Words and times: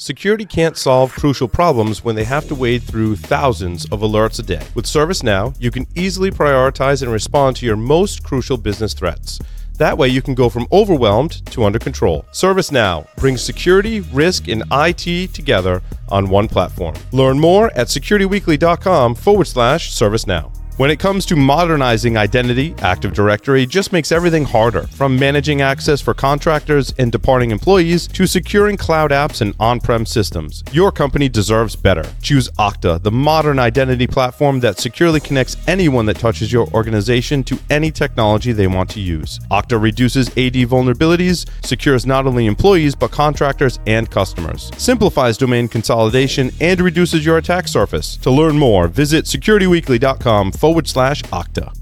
Security 0.00 0.44
can't 0.44 0.76
solve 0.76 1.10
crucial 1.10 1.48
problems 1.48 2.04
when 2.04 2.14
they 2.14 2.22
have 2.22 2.46
to 2.46 2.54
wade 2.54 2.84
through 2.84 3.16
thousands 3.16 3.84
of 3.86 3.98
alerts 3.98 4.38
a 4.38 4.44
day. 4.44 4.64
With 4.76 4.84
ServiceNow, 4.84 5.56
you 5.58 5.72
can 5.72 5.88
easily 5.96 6.30
prioritize 6.30 7.02
and 7.02 7.10
respond 7.10 7.56
to 7.56 7.66
your 7.66 7.74
most 7.74 8.22
crucial 8.22 8.56
business 8.56 8.94
threats. 8.94 9.40
That 9.78 9.98
way, 9.98 10.06
you 10.06 10.22
can 10.22 10.36
go 10.36 10.48
from 10.48 10.68
overwhelmed 10.70 11.44
to 11.46 11.64
under 11.64 11.80
control. 11.80 12.24
ServiceNow 12.30 13.12
brings 13.16 13.42
security, 13.42 13.98
risk, 14.12 14.46
and 14.46 14.62
IT 14.70 15.34
together 15.34 15.82
on 16.10 16.28
one 16.28 16.46
platform. 16.46 16.94
Learn 17.10 17.40
more 17.40 17.72
at 17.74 17.88
securityweekly.com 17.88 19.16
forward 19.16 19.48
slash 19.48 19.90
ServiceNow. 19.90 20.57
When 20.78 20.92
it 20.92 21.00
comes 21.00 21.26
to 21.26 21.34
modernizing 21.34 22.16
identity, 22.16 22.72
Active 22.78 23.12
Directory 23.12 23.66
just 23.66 23.92
makes 23.92 24.12
everything 24.12 24.44
harder. 24.44 24.82
From 24.82 25.18
managing 25.18 25.60
access 25.60 26.00
for 26.00 26.14
contractors 26.14 26.94
and 26.98 27.10
departing 27.10 27.50
employees 27.50 28.06
to 28.06 28.28
securing 28.28 28.76
cloud 28.76 29.10
apps 29.10 29.40
and 29.40 29.56
on 29.58 29.80
prem 29.80 30.06
systems. 30.06 30.62
Your 30.70 30.92
company 30.92 31.28
deserves 31.28 31.74
better. 31.74 32.04
Choose 32.22 32.48
Okta, 32.60 33.02
the 33.02 33.10
modern 33.10 33.58
identity 33.58 34.06
platform 34.06 34.60
that 34.60 34.78
securely 34.78 35.18
connects 35.18 35.56
anyone 35.66 36.06
that 36.06 36.20
touches 36.20 36.52
your 36.52 36.68
organization 36.68 37.42
to 37.42 37.58
any 37.70 37.90
technology 37.90 38.52
they 38.52 38.68
want 38.68 38.88
to 38.90 39.00
use. 39.00 39.40
Okta 39.50 39.82
reduces 39.82 40.28
AD 40.28 40.54
vulnerabilities, 40.70 41.44
secures 41.66 42.06
not 42.06 42.24
only 42.24 42.46
employees 42.46 42.94
but 42.94 43.10
contractors 43.10 43.80
and 43.88 44.08
customers, 44.08 44.70
simplifies 44.78 45.36
domain 45.36 45.66
consolidation, 45.66 46.52
and 46.60 46.80
reduces 46.80 47.26
your 47.26 47.38
attack 47.38 47.66
surface. 47.66 48.16
To 48.18 48.30
learn 48.30 48.56
more, 48.56 48.86
visit 48.86 49.24
securityweekly.com 49.24 50.52
forward 50.68 50.86
slash 50.86 51.22
Okta. 51.32 51.72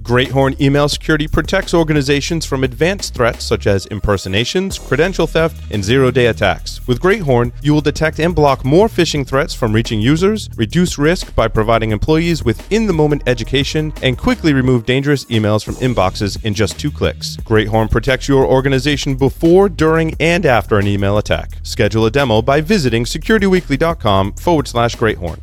GreatHorn 0.00 0.58
Email 0.58 0.88
Security 0.88 1.28
protects 1.28 1.74
organizations 1.74 2.46
from 2.46 2.64
advanced 2.64 3.12
threats 3.12 3.44
such 3.44 3.66
as 3.66 3.84
impersonations, 3.86 4.78
credential 4.78 5.26
theft, 5.26 5.70
and 5.70 5.84
zero 5.84 6.10
day 6.10 6.26
attacks. 6.28 6.80
With 6.86 6.98
GreatHorn, 6.98 7.52
you 7.60 7.74
will 7.74 7.82
detect 7.82 8.20
and 8.20 8.34
block 8.34 8.64
more 8.64 8.88
phishing 8.88 9.26
threats 9.26 9.52
from 9.52 9.74
reaching 9.74 10.00
users, 10.00 10.48
reduce 10.56 10.96
risk 10.96 11.34
by 11.34 11.46
providing 11.46 11.90
employees 11.90 12.42
with 12.42 12.72
in 12.72 12.86
the 12.86 12.94
moment 12.94 13.22
education, 13.26 13.92
and 14.02 14.16
quickly 14.16 14.54
remove 14.54 14.86
dangerous 14.86 15.26
emails 15.26 15.62
from 15.62 15.74
inboxes 15.74 16.42
in 16.42 16.54
just 16.54 16.80
two 16.80 16.90
clicks. 16.90 17.36
GreatHorn 17.36 17.90
protects 17.90 18.28
your 18.28 18.46
organization 18.46 19.14
before, 19.14 19.68
during, 19.68 20.14
and 20.20 20.46
after 20.46 20.78
an 20.78 20.86
email 20.86 21.18
attack. 21.18 21.50
Schedule 21.64 22.06
a 22.06 22.10
demo 22.10 22.40
by 22.40 22.62
visiting 22.62 23.04
securityweekly.com 23.04 24.32
forward 24.32 24.66
slash 24.66 24.96
GreatHorn. 24.96 25.38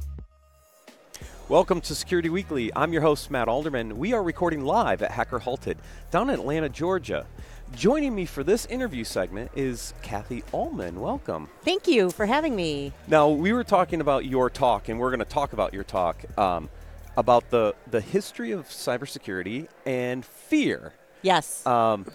Welcome 1.50 1.82
to 1.82 1.96
Security 1.96 2.30
Weekly. 2.30 2.72
I'm 2.76 2.94
your 2.94 3.02
host, 3.02 3.32
Matt 3.32 3.48
Alderman. 3.48 3.98
We 3.98 4.14
are 4.14 4.22
recording 4.22 4.64
live 4.64 5.02
at 5.02 5.10
Hacker 5.10 5.40
Halted 5.40 5.80
down 6.12 6.30
in 6.30 6.40
Atlanta, 6.40 6.70
Georgia. 6.70 7.26
Joining 7.74 8.14
me 8.14 8.28
for 8.28 8.44
this 8.44 8.68
interview 8.68 9.04
segment 9.04 9.50
is 9.56 9.96
Kathy 10.04 10.44
Allman. 10.52 11.02
Welcome. 11.02 11.50
Thank 11.64 11.88
you 11.88 12.12
for 12.12 12.28
having 12.28 12.56
me. 12.56 12.94
Now, 13.08 13.30
we 13.30 13.52
were 13.52 13.64
talking 13.64 14.00
about 14.00 14.26
your 14.26 14.52
talk, 14.52 14.90
and 14.90 15.00
we're 15.00 15.10
going 15.10 15.22
to 15.22 15.26
talk 15.26 15.54
about 15.54 15.74
your 15.74 15.84
talk 15.84 16.24
um, 16.38 16.70
about 17.18 17.50
the, 17.50 17.74
the 17.90 18.00
history 18.00 18.52
of 18.52 18.68
cybersecurity 18.70 19.70
and 19.88 20.24
fear. 20.24 20.94
Yes. 21.24 21.66
Um, 21.66 22.06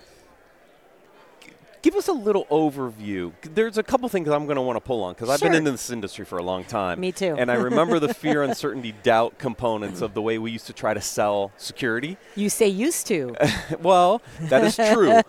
give 1.85 1.95
us 1.97 2.09
a 2.09 2.13
little 2.13 2.47
overview. 2.47 3.31
There's 3.43 3.77
a 3.77 3.83
couple 3.83 4.09
things 4.09 4.27
I'm 4.31 4.47
going 4.47 4.57
to 4.57 4.63
want 4.63 4.77
to 4.77 4.81
pull 4.81 5.03
on 5.05 5.13
because 5.13 5.29
I've 5.29 5.39
been 5.39 5.53
Sure. 5.53 5.59
in 5.59 5.65
this 5.65 5.91
industry 5.91 6.25
for 6.25 6.39
a 6.39 6.43
long 6.43 6.65
time. 6.65 6.99
Me 6.99 7.13
too. 7.13 7.37
And 7.39 7.51
I 7.51 7.57
remember 7.57 7.99
the 7.99 8.15
fear, 8.15 8.43
uncertainty, 8.51 8.95
doubt 9.03 9.37
components 9.39 10.01
of 10.01 10.15
the 10.15 10.23
way 10.23 10.39
we 10.39 10.51
used 10.51 10.67
to 10.69 10.73
try 10.73 10.95
to 10.95 11.01
sell 11.03 11.53
security. 11.59 12.17
you 12.37 12.49
say 12.49 12.67
used 12.69 13.07
to. 13.09 13.37
Well, 13.81 14.23
that 14.41 14.65
is 14.65 14.77
true. 14.77 15.21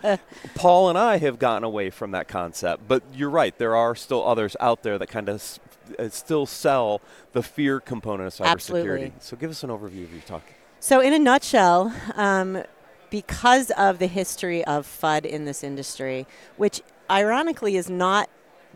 Paul 0.54 0.88
and 0.88 0.96
I 0.98 1.18
have 1.18 1.38
gotten 1.38 1.62
away 1.64 1.90
from 1.90 2.12
that 2.12 2.26
concept, 2.26 2.88
but 2.88 3.02
you're 3.12 3.28
right. 3.30 3.56
There 3.58 3.76
are 3.76 3.94
still 3.94 4.26
others 4.26 4.56
out 4.60 4.82
there 4.82 4.98
that 4.98 5.08
kind 5.08 5.28
of 5.28 5.34
s- 5.36 5.60
uh, 5.98 6.08
still 6.08 6.46
sell 6.46 7.00
the 7.32 7.42
fear 7.42 7.80
component 7.80 8.28
of 8.28 8.32
cybersecurity. 8.34 8.50
Absolutely. 8.52 9.12
So 9.20 9.36
give 9.36 9.50
us 9.50 9.62
an 9.62 9.68
overview 9.70 10.04
of 10.04 10.12
your 10.12 10.22
talk. 10.26 10.42
so, 10.80 11.00
in 11.00 11.12
a 11.12 11.18
nutshell, 11.18 11.92
um, 12.14 12.62
because 13.10 13.70
of 13.72 13.98
the 13.98 14.06
history 14.06 14.64
of 14.64 14.86
FUD 14.86 15.24
in 15.24 15.44
this 15.44 15.62
industry, 15.62 16.26
which 16.56 16.82
ironically 17.10 17.76
is 17.76 17.88
not 17.88 18.28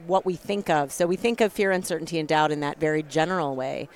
what 0.06 0.24
we 0.24 0.34
think 0.34 0.70
of. 0.70 0.92
So, 0.92 1.06
we 1.06 1.16
think 1.16 1.41
of 1.41 1.52
fear, 1.52 1.72
uncertainty, 1.72 2.18
and 2.18 2.28
doubt 2.28 2.50
in 2.52 2.60
that 2.60 2.78
very 2.78 3.02
general 3.02 3.54
way. 3.54 3.88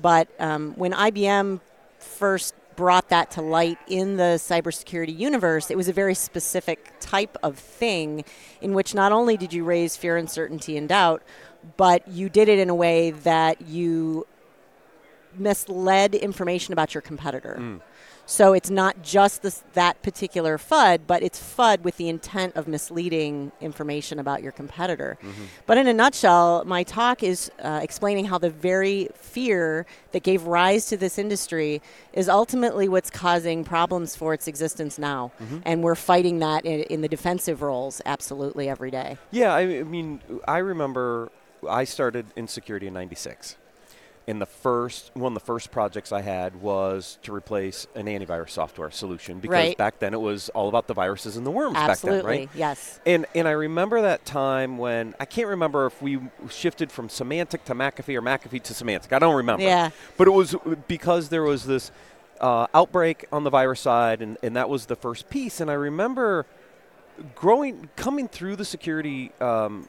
But 0.00 0.28
um, 0.38 0.72
when 0.76 0.92
IBM 0.92 1.60
first 1.98 2.54
brought 2.76 3.10
that 3.10 3.30
to 3.32 3.42
light 3.42 3.78
in 3.88 4.16
the 4.16 4.38
cybersecurity 4.38 5.16
universe, 5.18 5.70
it 5.70 5.76
was 5.76 5.88
a 5.88 5.92
very 5.92 6.14
specific 6.14 6.92
type 6.98 7.36
of 7.42 7.58
thing 7.58 8.24
in 8.62 8.72
which 8.72 8.94
not 8.94 9.12
only 9.12 9.36
did 9.36 9.52
you 9.52 9.64
raise 9.64 9.96
fear, 9.96 10.16
uncertainty, 10.16 10.76
and 10.78 10.88
doubt, 10.88 11.22
but 11.76 12.06
you 12.08 12.30
did 12.30 12.48
it 12.48 12.58
in 12.58 12.70
a 12.70 12.74
way 12.74 13.10
that 13.10 13.60
you 13.62 14.26
misled 15.34 16.14
information 16.14 16.72
about 16.72 16.94
your 16.94 17.02
competitor. 17.02 17.80
So 18.30 18.52
it's 18.52 18.70
not 18.70 19.02
just 19.02 19.42
this, 19.42 19.64
that 19.72 20.02
particular 20.02 20.56
FUD, 20.56 21.00
but 21.08 21.20
it's 21.20 21.40
FUD 21.40 21.82
with 21.82 21.96
the 21.96 22.08
intent 22.08 22.54
of 22.54 22.68
misleading 22.68 23.50
information 23.60 24.20
about 24.20 24.40
your 24.40 24.52
competitor. 24.52 25.18
But 25.66 25.78
in 25.78 25.88
a 25.88 25.92
nutshell, 25.92 26.62
my 26.64 26.84
talk 26.84 27.24
is 27.24 27.50
uh, 27.60 27.80
explaining 27.82 28.26
how 28.26 28.38
the 28.38 28.48
very 28.48 29.08
fear 29.14 29.84
that 30.12 30.22
gave 30.22 30.44
rise 30.44 30.86
to 30.86 30.96
this 30.96 31.18
industry 31.18 31.82
is 32.12 32.28
ultimately 32.28 32.88
what's 32.88 33.10
causing 33.10 33.64
problems 33.64 34.14
for 34.14 34.32
its 34.32 34.46
existence 34.46 34.96
now. 34.96 35.32
And 35.64 35.82
we're 35.82 35.96
fighting 35.96 36.38
that 36.38 36.64
in, 36.64 36.82
in 36.82 37.00
the 37.00 37.08
defensive 37.08 37.62
roles 37.62 38.00
absolutely 38.06 38.68
every 38.68 38.92
day. 38.92 39.18
Yeah, 39.32 39.52
I, 39.52 39.80
I 39.80 39.82
mean, 39.82 40.20
I 40.46 40.58
remember 40.58 41.32
I 41.68 41.82
started 41.82 42.26
in 42.36 42.46
security 42.46 42.86
in 42.86 42.94
'96, 42.94 43.56
and 44.28 44.40
the 44.40 44.46
first 44.46 45.10
one 45.14 45.32
of 45.32 45.34
the 45.34 45.44
first 45.44 45.70
projects 45.70 46.12
I 46.12 46.20
had 46.20 46.60
was 46.62 47.18
to 47.22 47.34
replace 47.34 47.86
an 47.94 48.06
antivirus 48.06 48.50
software 48.50 48.90
solution 48.90 49.40
because 49.40 49.54
Right. 49.54 49.76
back 49.76 49.98
then 49.98 50.14
it 50.14 50.20
was 50.20 50.50
all 50.50 50.68
about 50.68 50.86
the 50.86 50.94
viruses 50.94 51.36
and 51.36 51.44
the 51.44 51.50
worms 51.50 51.76
Absolutely, 51.76 52.18
back 52.20 52.26
then, 52.26 52.38
right? 52.38 52.48
yes. 52.54 53.00
And 53.06 53.26
and 53.34 53.48
I 53.48 53.52
remember 53.52 54.02
that 54.02 54.24
time 54.24 54.78
when 54.78 55.14
I 55.18 55.24
can't 55.24 55.48
remember 55.48 55.86
if 55.86 56.00
we 56.02 56.20
shifted 56.48 56.92
from 56.92 57.08
Symantec 57.08 57.64
to 57.64 57.74
McAfee 57.74 58.14
or 58.16 58.22
McAfee 58.22 58.62
to 58.64 58.74
Symantec. 58.74 59.12
I 59.12 59.18
don't 59.18 59.36
remember. 59.36 59.64
Yeah. 59.64 59.90
But 60.16 60.28
it 60.28 60.32
was 60.32 60.54
because 60.86 61.30
there 61.30 61.42
was 61.42 61.64
this 61.66 61.90
uh, 62.40 62.66
outbreak 62.72 63.26
on 63.32 63.44
the 63.44 63.50
virus 63.50 63.80
side, 63.80 64.22
and, 64.22 64.38
and 64.42 64.54
that 64.56 64.68
was 64.68 64.86
the 64.86 64.96
first 64.96 65.28
piece. 65.28 65.60
And 65.60 65.70
I 65.70 65.74
remember 65.74 66.46
growing, 67.34 67.88
coming 67.96 68.28
through 68.28 68.56
the 68.56 68.64
security 68.64 69.32
um, 69.40 69.88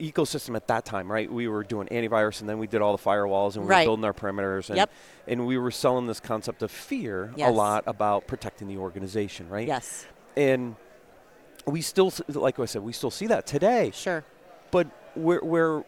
ecosystem 0.00 0.54
at 0.56 0.66
that 0.68 0.84
time, 0.84 1.10
right? 1.10 1.30
We 1.30 1.48
were 1.48 1.64
doing 1.64 1.88
antivirus, 1.88 2.40
and 2.40 2.48
then 2.48 2.58
we 2.58 2.66
did 2.66 2.80
all 2.82 2.96
the 2.96 3.02
firewalls, 3.02 3.56
and 3.56 3.64
we 3.64 3.70
Right. 3.70 3.80
were 3.86 3.90
building 3.96 4.04
our 4.04 4.12
perimeters, 4.14 4.68
and, 4.70 4.76
Yep. 4.76 4.90
and 5.26 5.46
we 5.46 5.58
were 5.58 5.70
selling 5.70 6.06
this 6.06 6.20
concept 6.20 6.62
of 6.62 6.70
fear 6.70 7.32
a 7.38 7.50
lot 7.50 7.84
about 7.86 8.26
protecting 8.26 8.68
the 8.68 8.76
organization, 8.78 9.48
right? 9.48 9.66
Yes, 9.66 10.06
And 10.36 10.76
we 11.66 11.82
still, 11.82 12.12
like 12.28 12.58
I 12.58 12.64
said, 12.66 12.82
we 12.82 12.92
still 12.92 13.10
see 13.10 13.26
that 13.26 13.46
today. 13.46 13.90
sure. 13.92 14.24
But 14.70 14.86
we're, 15.16 15.42
we're 15.42 15.84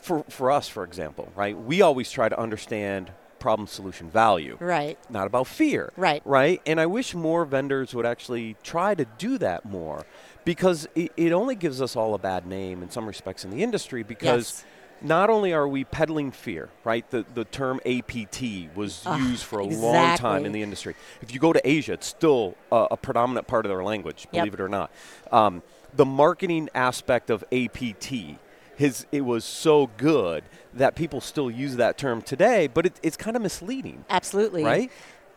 for, 0.00 0.24
for 0.28 0.50
us, 0.50 0.68
for 0.68 0.84
example, 0.84 1.30
right? 1.36 1.56
We 1.58 1.80
always 1.82 2.10
try 2.10 2.28
to 2.28 2.38
understand 2.38 3.12
problem 3.42 3.66
solution 3.66 4.08
value, 4.08 4.56
Right. 4.60 4.96
not 5.10 5.26
about 5.26 5.46
fear. 5.48 5.92
Right. 5.96 6.22
Right. 6.24 6.62
And 6.64 6.80
I 6.80 6.86
wish 6.86 7.12
more 7.14 7.44
vendors 7.44 7.92
would 7.94 8.06
actually 8.06 8.56
try 8.62 8.94
to 8.94 9.04
do 9.18 9.36
that 9.38 9.64
more 9.64 10.06
because 10.44 10.86
it, 10.94 11.10
it 11.16 11.32
only 11.32 11.56
gives 11.56 11.82
us 11.82 11.96
all 11.96 12.14
a 12.14 12.18
bad 12.18 12.46
name 12.46 12.82
in 12.82 12.90
some 12.90 13.04
respects 13.06 13.44
in 13.44 13.50
the 13.50 13.62
industry 13.62 14.02
because. 14.02 14.50
Yes. 14.52 14.64
Not 15.04 15.30
only 15.30 15.52
are 15.52 15.66
we 15.66 15.82
peddling 15.82 16.30
fear, 16.30 16.68
right? 16.84 17.04
The, 17.10 17.26
the 17.34 17.44
term 17.44 17.80
APT 17.84 18.40
was 18.76 19.02
Ah, 19.04 19.18
used 19.18 19.42
for 19.42 19.58
a 19.58 19.64
long 19.64 20.16
time 20.16 20.46
in 20.46 20.52
the 20.52 20.62
industry. 20.62 20.94
If 21.20 21.34
you 21.34 21.40
go 21.40 21.52
to 21.52 21.60
Asia, 21.68 21.94
it's 21.94 22.06
still 22.06 22.54
a, 22.70 22.86
a 22.92 22.96
predominant 22.96 23.48
part 23.48 23.66
of 23.66 23.70
their 23.70 23.82
language, 23.82 24.28
Yep. 24.30 24.42
believe 24.42 24.54
it 24.54 24.60
or 24.60 24.68
not. 24.68 24.92
Um, 25.32 25.64
the 25.92 26.04
marketing 26.04 26.68
aspect 26.72 27.30
of 27.30 27.42
APT, 27.50 28.12
his, 28.76 29.06
it 29.12 29.22
was 29.22 29.44
so 29.44 29.90
good 29.96 30.44
that 30.74 30.94
people 30.94 31.20
still 31.20 31.50
use 31.50 31.76
that 31.76 31.98
term 31.98 32.22
today, 32.22 32.66
but 32.66 32.86
it, 32.86 33.00
it's 33.02 33.16
kind 33.16 33.36
of 33.36 33.42
misleading, 33.42 34.04
Absolutely. 34.08 34.64
right? 34.64 34.90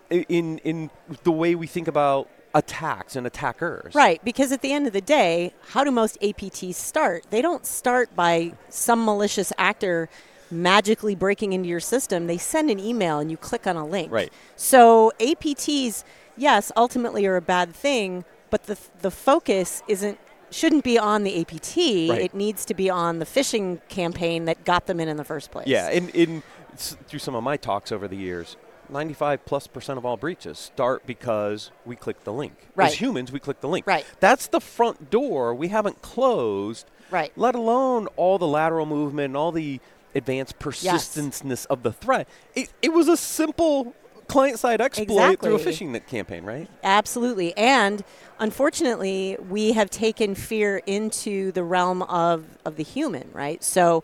In, 0.10 0.60
in 0.60 0.90
the 1.24 1.32
way 1.32 1.56
we 1.56 1.68
think 1.68 1.88
about 1.88 2.30
attacks 2.54 3.16
and 3.16 3.28
attackers. 3.28 3.94
Right, 3.94 4.24
because 4.24 4.52
at 4.52 4.62
the 4.62 4.72
end 4.72 4.88
of 4.88 4.94
the 4.94 5.02
day, 5.02 5.54
how 5.70 5.84
do 5.84 5.92
most 5.92 6.20
APTs 6.22 6.76
start? 6.76 7.26
They 7.30 7.42
don't 7.42 7.66
start 7.66 8.16
by 8.16 8.54
some 8.70 9.04
malicious 9.04 9.52
actor 9.58 10.10
magically 10.50 11.16
breaking 11.16 11.54
into 11.54 11.68
your 11.68 11.80
system. 11.80 12.28
They 12.28 12.38
send 12.38 12.70
an 12.70 12.80
email 12.80 13.20
and 13.20 13.30
you 13.30 13.38
click 13.38 13.68
on 13.68 13.76
a 13.76 13.86
link. 13.86 14.12
Right. 14.12 14.32
So 14.56 15.12
APTs, 15.20 16.04
yes, 16.38 16.72
ultimately 16.78 17.26
are 17.26 17.36
a 17.36 17.42
bad 17.42 17.74
thing, 17.74 18.26
but 18.50 18.64
the 18.64 18.78
the 19.02 19.12
focus 19.12 19.84
isn't 19.88 20.18
shouldn't 20.52 20.84
be 20.84 20.98
on 20.98 21.24
the 21.24 21.42
APT. 21.42 21.78
Right. 21.78 22.22
It 22.22 22.34
needs 22.34 22.66
to 22.66 22.74
be 22.74 22.90
on 22.90 23.20
the 23.20 23.26
phishing 23.26 23.80
campaign 23.90 24.46
that 24.46 24.64
got 24.66 24.86
them 24.86 25.00
in 25.00 25.08
in 25.08 25.18
the 25.18 25.24
first 25.24 25.52
place. 25.52 25.68
Yeah, 25.68 25.90
in, 25.90 26.10
in 26.10 26.44
through 26.78 27.20
some 27.20 27.36
of 27.36 27.44
my 27.44 27.58
talks 27.58 27.92
over 27.92 28.08
the 28.08 28.18
years, 28.18 28.58
95 28.90 29.46
plus 29.46 29.68
percent 29.68 29.98
of 29.98 30.06
all 30.06 30.18
breaches 30.18 30.58
start 30.60 31.06
because 31.06 31.72
we 31.86 31.96
click 31.96 32.24
the 32.24 32.34
link. 32.34 32.54
Right. 32.76 32.88
As 32.88 32.96
humans, 32.96 33.32
we 33.32 33.40
click 33.40 33.62
the 33.62 33.68
link. 33.68 33.88
Right. 33.88 34.06
That's 34.20 34.48
the 34.48 34.60
front 34.62 35.10
door 35.10 35.54
we 35.56 35.70
haven't 35.70 36.02
closed, 36.02 36.90
Right. 37.12 37.32
let 37.36 37.56
alone 37.56 38.08
all 38.16 38.38
the 38.38 38.48
lateral 38.48 38.86
movement 38.86 39.26
and 39.28 39.38
all 39.38 39.52
the 39.52 39.80
advanced 40.14 40.60
persistenceness 40.60 41.66
of 41.68 41.84
the 41.84 41.92
threat. 41.92 42.28
It, 42.56 42.72
it 42.82 42.94
was 42.94 43.08
a 43.08 43.18
simple 43.18 43.94
client 44.26 44.60
side 44.60 44.82
exploit 44.82 45.40
through 45.42 45.56
a 45.56 45.60
phishing 45.60 46.06
campaign, 46.08 46.44
right? 46.44 46.70
Absolutely. 46.84 47.56
And 47.58 48.04
unfortunately, 48.40 49.38
we 49.50 49.74
have 49.74 49.90
taken 49.90 50.36
fear 50.36 50.82
into 50.86 51.52
the 51.52 51.64
realm 51.64 52.02
of, 52.04 52.58
of 52.66 52.76
the 52.76 52.84
human, 52.84 53.30
right? 53.34 53.64
So 53.64 54.04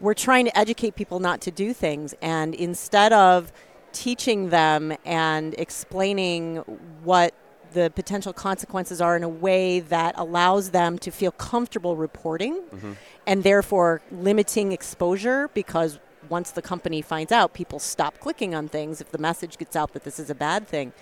we're 0.00 0.14
trying 0.14 0.44
to 0.46 0.58
educate 0.58 0.94
people 0.94 1.20
not 1.20 1.40
to 1.42 1.50
do 1.50 1.72
things. 1.72 2.14
And 2.22 2.54
instead 2.54 3.12
of 3.12 3.52
teaching 3.92 4.50
them 4.50 4.96
and 5.04 5.54
explaining 5.58 6.56
what 7.02 7.34
the 7.72 7.90
potential 7.94 8.32
consequences 8.32 9.00
are 9.00 9.16
in 9.16 9.22
a 9.22 9.28
way 9.28 9.80
that 9.80 10.14
allows 10.16 10.70
them 10.70 10.98
to 10.98 11.10
feel 11.10 11.30
comfortable 11.32 11.96
reporting 11.96 12.62
mm-hmm. 12.62 12.92
and 13.26 13.42
therefore 13.42 14.00
limiting 14.10 14.72
exposure 14.72 15.50
because 15.52 15.98
once 16.28 16.50
the 16.50 16.62
company 16.62 17.00
finds 17.02 17.32
out, 17.32 17.52
people 17.54 17.78
stop 17.78 18.18
clicking 18.20 18.54
on 18.54 18.68
things 18.68 19.00
if 19.00 19.10
the 19.10 19.18
message 19.18 19.58
gets 19.58 19.76
out 19.76 19.92
that 19.92 20.04
this 20.04 20.18
is 20.18 20.30
a 20.30 20.34
bad 20.34 20.66
thing. 20.68 20.92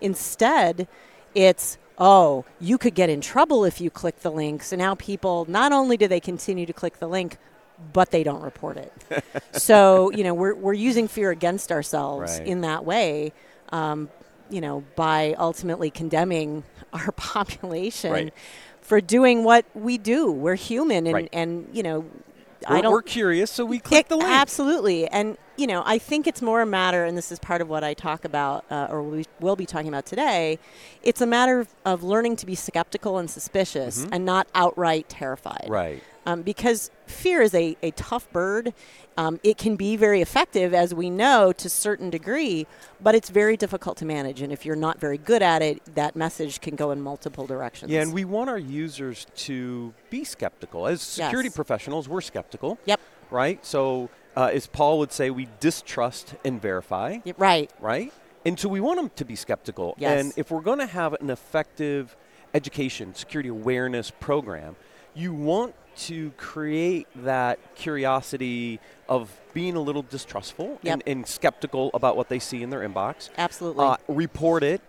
Instead, 0.00 0.88
it's 1.34 1.78
oh, 2.02 2.46
you 2.58 2.78
could 2.78 2.94
get 2.94 3.10
in 3.10 3.20
trouble 3.20 3.62
if 3.64 3.78
you 3.80 3.90
click 3.90 4.20
the 4.20 4.30
link. 4.30 4.62
So 4.62 4.74
now 4.74 4.94
people 4.94 5.44
not 5.48 5.70
only 5.70 5.98
do 5.98 6.08
they 6.08 6.20
continue 6.20 6.64
to 6.64 6.72
click 6.72 6.98
the 6.98 7.06
link, 7.06 7.36
but 7.92 8.10
they 8.10 8.22
don't 8.22 8.40
report 8.42 8.78
it. 8.78 8.92
so 9.52 10.10
you 10.12 10.24
know 10.24 10.34
we're 10.34 10.54
we're 10.54 10.72
using 10.72 11.08
fear 11.08 11.30
against 11.30 11.70
ourselves 11.72 12.38
Right. 12.38 12.46
in 12.46 12.62
that 12.62 12.84
way. 12.84 13.32
Um, 13.70 14.08
you 14.48 14.60
know, 14.60 14.82
by 14.96 15.34
ultimately 15.38 15.90
condemning 15.90 16.64
our 16.92 17.12
population 17.12 18.12
Right. 18.12 18.34
for 18.80 19.00
doing 19.00 19.44
what 19.44 19.64
we 19.74 19.96
do. 19.98 20.30
We're 20.32 20.56
human, 20.56 21.06
and 21.06 21.14
Right. 21.14 21.28
and 21.32 21.68
you 21.72 21.82
know, 21.82 22.04
We're, 22.68 22.76
I 22.76 22.80
don't. 22.80 22.92
we're 22.92 23.02
curious, 23.02 23.50
so 23.50 23.64
we 23.64 23.78
click 23.78 24.06
It- 24.06 24.08
the 24.08 24.16
link. 24.16 24.28
Absolutely. 24.30 25.06
And, 25.08 25.38
you 25.56 25.66
know, 25.66 25.82
I 25.86 25.98
think 25.98 26.26
it's 26.26 26.42
more 26.42 26.60
a 26.60 26.66
matter, 26.66 27.04
and 27.04 27.16
this 27.16 27.32
is 27.32 27.38
part 27.38 27.60
of 27.60 27.68
what 27.68 27.82
I 27.84 27.94
talk 27.94 28.24
about, 28.24 28.64
uh, 28.70 28.88
or 28.90 29.02
we 29.02 29.24
will 29.40 29.56
be 29.56 29.66
talking 29.66 29.88
about 29.88 30.06
today. 30.06 30.58
It's 31.02 31.20
a 31.20 31.26
matter 31.26 31.60
of, 31.60 31.68
of 31.84 32.02
learning 32.02 32.36
to 32.36 32.46
be 32.46 32.54
skeptical 32.54 33.18
and 33.18 33.30
suspicious 33.30 34.06
and 34.12 34.24
not 34.24 34.46
outright 34.54 35.08
terrified. 35.08 35.62
Mm-hmm. 35.64 35.72
Right. 35.72 36.02
Um, 36.30 36.42
because 36.42 36.90
fear 37.06 37.42
is 37.42 37.54
a, 37.54 37.76
a 37.82 37.90
tough 37.92 38.30
bird. 38.32 38.72
Um, 39.16 39.40
it 39.42 39.58
can 39.58 39.76
be 39.76 39.96
very 39.96 40.22
effective, 40.22 40.72
as 40.72 40.94
we 40.94 41.10
know, 41.10 41.52
to 41.52 41.66
a 41.66 41.70
certain 41.70 42.08
degree, 42.08 42.66
but 43.00 43.14
it's 43.14 43.30
very 43.30 43.56
difficult 43.56 43.98
to 43.98 44.04
manage. 44.04 44.40
And 44.40 44.52
if 44.52 44.64
you're 44.64 44.76
not 44.76 45.00
very 45.00 45.18
good 45.18 45.42
at 45.42 45.60
it, 45.60 45.82
that 45.94 46.14
message 46.14 46.60
can 46.60 46.76
go 46.76 46.92
in 46.92 47.00
multiple 47.00 47.46
directions. 47.46 47.90
Yeah, 47.90 48.02
and 48.02 48.12
we 48.12 48.24
want 48.24 48.48
our 48.48 48.58
users 48.58 49.26
to 49.36 49.92
be 50.08 50.24
skeptical. 50.24 50.86
As 50.86 51.02
security 51.02 51.48
Yes. 51.48 51.56
professionals, 51.56 52.08
we're 52.08 52.20
skeptical. 52.20 52.78
Yep. 52.84 53.00
Right? 53.30 53.64
So, 53.66 54.08
uh, 54.36 54.50
as 54.52 54.66
Paul 54.66 54.98
would 55.00 55.12
say, 55.12 55.30
we 55.30 55.48
distrust 55.58 56.34
and 56.44 56.62
verify. 56.62 57.18
Right. 57.36 57.70
Right? 57.80 58.12
And 58.46 58.58
so 58.58 58.68
we 58.68 58.80
want 58.80 58.98
them 58.98 59.10
to 59.16 59.24
be 59.24 59.36
skeptical. 59.36 59.94
Yes. 59.98 60.20
And 60.20 60.32
if 60.36 60.50
we're 60.50 60.62
going 60.62 60.78
to 60.78 60.86
have 60.86 61.14
an 61.14 61.30
effective 61.30 62.16
education, 62.54 63.14
security 63.14 63.48
awareness 63.48 64.10
program, 64.10 64.76
you 65.14 65.34
want 65.34 65.74
to 65.96 66.30
create 66.36 67.06
that 67.16 67.58
curiosity 67.74 68.80
of 69.08 69.30
being 69.52 69.74
a 69.76 69.80
little 69.80 70.02
distrustful 70.02 70.78
Yep. 70.82 70.92
and, 70.92 71.02
and 71.06 71.26
skeptical 71.26 71.90
about 71.94 72.16
what 72.16 72.28
they 72.28 72.38
see 72.38 72.62
in 72.62 72.70
their 72.70 72.80
inbox. 72.88 73.28
Absolutely. 73.36 73.84
Uh, 73.84 73.96
report 74.08 74.62
it, 74.62 74.80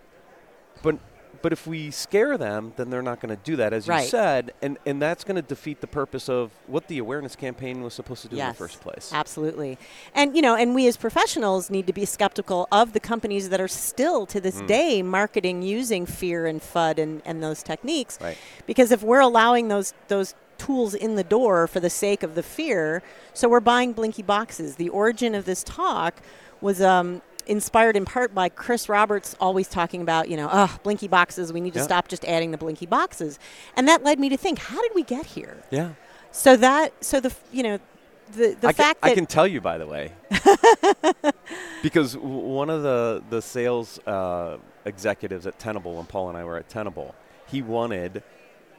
but 0.82 0.96
but 1.40 1.52
if 1.52 1.66
we 1.66 1.90
scare 1.90 2.38
them, 2.38 2.72
then 2.76 2.88
they're 2.88 3.02
not 3.02 3.18
going 3.18 3.36
to 3.36 3.42
do 3.42 3.56
that, 3.56 3.72
as 3.72 3.88
you 3.88 4.00
said, 4.02 4.52
and 4.62 4.78
and 4.86 5.02
that's 5.02 5.24
going 5.24 5.34
to 5.34 5.42
defeat 5.42 5.80
the 5.80 5.88
purpose 5.88 6.28
of 6.28 6.52
what 6.68 6.86
the 6.86 6.98
awareness 6.98 7.34
campaign 7.34 7.82
was 7.82 7.94
supposed 7.94 8.22
to 8.22 8.28
do 8.28 8.38
in 8.38 8.46
the 8.46 8.54
first 8.54 8.80
place. 8.80 9.10
Absolutely. 9.12 9.76
And 10.14 10.36
you 10.36 10.42
know, 10.42 10.54
and 10.54 10.72
we 10.72 10.86
as 10.86 10.96
professionals 10.96 11.68
need 11.68 11.88
to 11.88 11.92
be 11.92 12.04
skeptical 12.04 12.68
of 12.70 12.92
the 12.92 13.00
companies 13.00 13.48
that 13.48 13.60
are 13.60 13.66
still 13.66 14.24
to 14.26 14.38
Mm. 14.38 14.42
this 14.44 14.60
day 14.62 15.02
marketing 15.02 15.62
using 15.62 16.06
fear 16.06 16.46
and 16.46 16.60
FUD 16.62 16.98
and, 16.98 17.22
and 17.24 17.42
those 17.42 17.64
techniques. 17.64 18.18
Right. 18.20 18.38
Because 18.66 18.92
if 18.92 19.02
we're 19.02 19.20
allowing 19.20 19.66
those 19.66 19.94
those 20.06 20.36
tools 20.66 20.94
in 20.94 21.16
the 21.16 21.24
door 21.24 21.66
for 21.66 21.80
the 21.80 21.90
sake 21.90 22.22
of 22.22 22.34
the 22.34 22.42
fear, 22.42 23.02
so 23.34 23.48
we're 23.48 23.60
buying 23.74 23.92
blinky 23.92 24.22
boxes. 24.22 24.76
The 24.76 24.88
origin 24.90 25.34
of 25.34 25.44
this 25.44 25.62
talk 25.64 26.14
was 26.60 26.80
um, 26.80 27.20
inspired 27.46 27.96
in 27.96 28.04
part 28.04 28.34
by 28.34 28.48
Chris 28.48 28.88
Roberts 28.88 29.34
always 29.40 29.68
talking 29.68 30.00
about, 30.02 30.28
you 30.30 30.36
know, 30.36 30.48
oh, 30.52 30.78
blinky 30.84 31.08
boxes, 31.08 31.52
we 31.52 31.60
need 31.60 31.72
to 31.74 31.80
Yeah. 31.80 31.84
stop 31.92 32.08
just 32.08 32.24
adding 32.24 32.50
the 32.52 32.58
blinky 32.58 32.86
boxes. 32.86 33.38
And 33.76 33.88
that 33.88 34.04
led 34.04 34.18
me 34.20 34.28
to 34.28 34.36
think, 34.36 34.58
how 34.58 34.80
did 34.80 34.92
we 34.94 35.02
get 35.02 35.26
here? 35.26 35.56
Yeah. 35.70 35.90
So 36.30 36.56
that 36.56 36.92
so 37.04 37.20
the 37.20 37.32
you 37.52 37.62
know 37.62 37.78
the 38.36 38.56
the 38.60 38.68
I, 38.68 38.72
fact 38.72 39.02
can, 39.02 39.10
I 39.10 39.14
can 39.14 39.26
tell 39.26 39.46
you, 39.46 39.60
by 39.60 39.76
the 39.76 39.86
way, 39.86 40.12
because 41.82 42.14
w- 42.14 42.34
one 42.60 42.70
of 42.70 42.82
the 42.82 43.22
the 43.30 43.42
sales 43.42 43.98
uh, 44.06 44.56
executives 44.84 45.46
at 45.46 45.58
Tenable, 45.58 45.96
when 45.96 46.06
Paul 46.06 46.28
and 46.30 46.38
I 46.38 46.44
were 46.44 46.56
at 46.56 46.68
Tenable, 46.68 47.14
he 47.48 47.60
wanted 47.62 48.22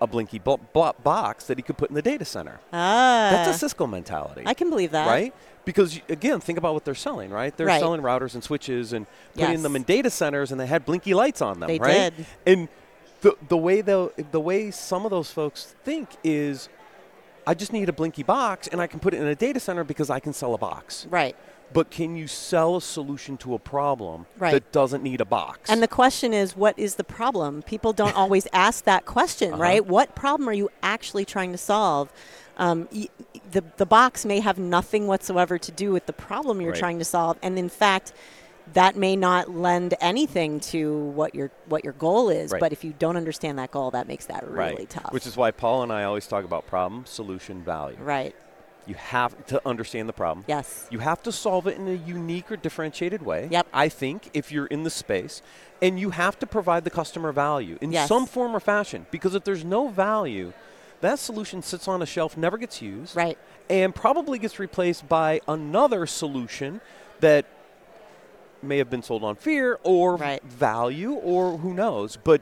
a 0.04 0.08
Blinky 0.08 0.38
bo- 0.38 0.60
bo- 0.74 0.94
box 1.02 1.46
that 1.46 1.58
he 1.58 1.62
could 1.64 1.78
put 1.78 1.90
in 1.90 1.96
the 1.96 2.02
data 2.02 2.26
center. 2.26 2.60
ah, 2.74 3.30
That's 3.32 3.56
a 3.56 3.58
Cisco 3.58 3.88
mentality. 3.88 4.44
I 4.46 4.54
can 4.54 4.70
believe 4.70 4.92
that. 4.92 5.08
right? 5.08 5.34
Because 5.66 6.00
again, 6.10 6.42
think 6.42 6.58
about 6.58 6.74
what 6.74 6.84
they're 6.84 6.94
selling, 6.94 7.32
right? 7.32 7.56
They're 7.56 7.68
Right. 7.68 7.80
selling 7.80 8.02
routers 8.02 8.34
and 8.34 8.44
switches 8.44 8.92
and 8.92 9.08
putting 9.34 9.52
Yes. 9.54 9.62
them 9.64 9.76
in 9.78 9.84
data 9.84 10.10
centers, 10.10 10.52
and 10.52 10.60
they 10.60 10.68
had 10.68 10.84
blinky 10.86 11.14
lights 11.14 11.42
on 11.42 11.62
them, 11.62 11.70
They 11.70 11.80
right? 11.80 12.14
did. 12.16 12.26
And 12.46 12.68
the 13.22 13.38
the 13.48 13.56
way 13.58 13.80
the 13.80 14.12
the 14.32 14.42
way 14.42 14.70
some 14.72 15.06
of 15.06 15.12
those 15.12 15.32
folks 15.32 15.74
think 15.86 16.10
is, 16.22 16.68
I 17.48 17.54
just 17.54 17.72
need 17.72 17.88
a 17.88 17.94
blinky 17.94 18.24
box, 18.24 18.68
and 18.68 18.82
I 18.82 18.88
can 18.88 19.00
put 19.00 19.14
it 19.14 19.22
in 19.22 19.28
a 19.28 19.36
data 19.36 19.60
center 19.62 19.86
because 19.86 20.10
I 20.10 20.20
can 20.20 20.34
sell 20.34 20.54
a 20.54 20.58
box. 20.58 21.08
Right. 21.10 21.36
But 21.74 21.90
can 21.92 22.16
you 22.16 22.28
sell 22.28 22.76
a 22.78 22.82
solution 22.82 23.38
to 23.38 23.54
a 23.54 23.60
problem 23.60 24.26
Right. 24.38 24.52
that 24.52 24.72
doesn't 24.72 25.04
need 25.04 25.22
a 25.22 25.26
box? 25.26 25.70
And 25.70 25.82
the 25.82 25.88
question 25.88 26.34
is, 26.34 26.56
what 26.56 26.78
is 26.78 26.96
the 26.96 27.04
problem? 27.04 27.62
People 27.64 27.94
don't 27.94 28.16
always 28.24 28.48
ask 28.54 28.84
that 28.86 29.06
question, 29.06 29.54
Uh-huh. 29.54 29.62
right? 29.62 29.86
What 29.86 30.16
problem 30.16 30.48
are 30.50 30.54
you 30.54 30.70
actually 30.82 31.26
trying 31.26 31.52
to 31.52 31.58
solve? 31.58 32.12
Um, 32.58 32.88
y- 32.94 33.08
the 33.52 33.64
the 33.78 33.86
box 33.86 34.26
may 34.26 34.40
have 34.40 34.60
nothing 34.60 35.08
whatsoever 35.08 35.58
to 35.58 35.72
do 35.72 35.92
with 35.92 36.06
the 36.06 36.14
problem 36.14 36.62
you're 36.62 36.72
Right. 36.72 36.80
trying 36.80 37.00
to 37.00 37.06
solve, 37.06 37.38
and 37.42 37.58
in 37.58 37.68
fact, 37.70 38.14
that 38.74 38.96
may 38.96 39.16
not 39.16 39.50
lend 39.50 39.94
anything 40.00 40.60
to 40.60 40.96
what 41.20 41.34
your 41.36 41.50
what 41.68 41.84
your 41.84 41.94
goal 41.94 42.30
is. 42.30 42.52
Right. 42.52 42.60
But 42.60 42.72
if 42.72 42.84
you 42.84 42.94
don't 42.98 43.18
understand 43.18 43.58
that 43.58 43.72
goal, 43.72 43.90
that 43.92 44.08
makes 44.08 44.28
that 44.28 44.48
really 44.48 44.76
right. 44.76 44.90
tough. 44.90 45.12
Which 45.12 45.26
is 45.28 45.36
why 45.36 45.50
Paul 45.52 45.82
and 45.84 45.92
I 45.92 46.04
always 46.04 46.28
talk 46.28 46.46
about 46.46 46.68
problem, 46.68 47.06
solution, 47.08 47.64
value. 47.64 47.98
right. 48.00 48.36
You 48.86 48.96
have 48.96 49.46
to 49.48 49.62
understand 49.66 50.10
the 50.10 50.14
problem. 50.14 50.44
Yes. 50.48 50.88
You 50.92 51.00
have 51.00 51.24
to 51.24 51.32
solve 51.32 51.68
it 51.68 51.78
in 51.78 51.88
a 51.88 51.94
unique 51.94 52.52
or 52.52 52.58
differentiated 52.58 53.22
way. 53.24 53.48
Yep. 53.50 53.68
I 53.74 53.88
think 53.90 54.30
if 54.34 54.52
you're 54.52 54.66
in 54.66 54.84
the 54.84 54.90
space, 54.90 55.42
and 55.82 56.00
you 56.00 56.10
have 56.12 56.38
to 56.40 56.46
provide 56.46 56.84
the 56.84 56.90
customer 56.90 57.32
value 57.32 57.78
in 57.82 57.92
Yes. 57.92 58.08
some 58.10 58.26
form 58.26 58.56
or 58.56 58.60
fashion. 58.60 59.06
Because 59.12 59.36
if 59.36 59.44
there's 59.44 59.64
no 59.64 59.88
value, 59.88 60.52
that 61.02 61.20
solution 61.20 61.62
sits 61.62 61.88
on 61.88 62.02
a 62.02 62.06
shelf, 62.06 62.36
never 62.38 62.58
gets 62.58 62.82
used, 62.82 63.16
Right. 63.16 63.38
and 63.70 63.94
probably 63.96 64.38
gets 64.40 64.60
replaced 64.60 65.08
by 65.08 65.40
another 65.48 66.06
solution 66.06 66.82
that 67.22 67.46
may 68.62 68.78
have 68.78 68.90
been 68.90 69.04
sold 69.04 69.24
on 69.24 69.36
fear 69.36 69.80
or 69.84 70.16
Right. 70.16 70.42
value 70.44 71.14
or 71.14 71.58
who 71.58 71.74
knows. 71.74 72.18
But 72.18 72.42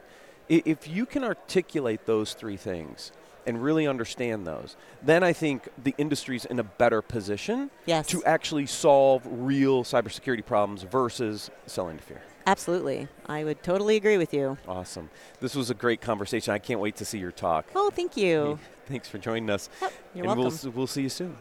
if 0.49 0.87
you 0.87 1.05
can 1.05 1.23
articulate 1.23 2.05
those 2.05 2.33
three 2.33 2.57
things 2.57 3.11
and 3.45 3.61
really 3.63 3.87
understand 3.87 4.45
those, 4.45 4.75
then 5.01 5.23
I 5.23 5.33
think 5.33 5.67
the 5.83 5.93
industry's 5.97 6.45
in 6.45 6.59
a 6.59 6.63
better 6.63 7.01
position 7.01 7.69
Yes. 7.85 8.07
to 8.07 8.23
actually 8.25 8.65
solve 8.65 9.23
real 9.25 9.83
cybersecurity 9.83 10.45
problems 10.45 10.83
versus 10.83 11.49
selling 11.65 11.97
to 11.97 12.03
fear. 12.03 12.21
Absolutely. 12.47 13.07
I 13.27 13.43
would 13.43 13.61
totally 13.61 13.95
agree 13.95 14.17
with 14.17 14.33
you. 14.33 14.57
Awesome. 14.67 15.09
This 15.39 15.55
was 15.55 15.69
a 15.69 15.75
great 15.75 16.01
conversation. 16.01 16.53
I 16.53 16.59
can't 16.59 16.79
wait 16.79 16.95
to 16.97 17.05
see 17.05 17.19
your 17.19 17.31
talk. 17.31 17.65
Oh, 17.75 17.91
thank 17.91 18.17
you. 18.17 18.57
Thanks 18.87 19.07
for 19.07 19.19
joining 19.19 19.49
us. 19.49 19.69
Yep, 19.81 19.93
you're 20.15 20.25
and 20.27 20.39
welcome. 20.39 20.59
We'll, 20.63 20.71
we'll 20.73 20.87
see 20.87 21.03
you 21.03 21.09
soon. 21.09 21.37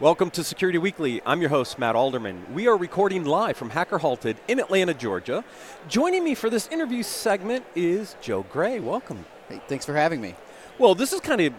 Welcome 0.00 0.30
to 0.30 0.42
Security 0.42 0.78
Weekly. 0.78 1.20
I'm 1.24 1.40
your 1.40 1.50
host, 1.50 1.78
Matt 1.78 1.94
Alderman. 1.94 2.52
We 2.54 2.66
are 2.66 2.76
recording 2.76 3.24
live 3.24 3.56
from 3.56 3.70
Hacker 3.70 3.98
Halted 3.98 4.36
in 4.48 4.58
Atlanta, 4.58 4.94
Georgia. 4.94 5.44
Joining 5.88 6.24
me 6.24 6.34
for 6.34 6.50
this 6.50 6.66
interview 6.68 7.04
segment 7.04 7.64
is 7.76 8.16
Joe 8.20 8.44
Gray. 8.50 8.80
Welcome. 8.80 9.24
Hey, 9.48 9.60
thanks 9.68 9.84
for 9.86 9.94
having 9.94 10.20
me. 10.20 10.34
Well, 10.78 10.94
this 10.94 11.12
is 11.12 11.20
kind 11.20 11.40
of 11.40 11.52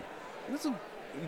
this 0.50 0.66
is 0.66 0.72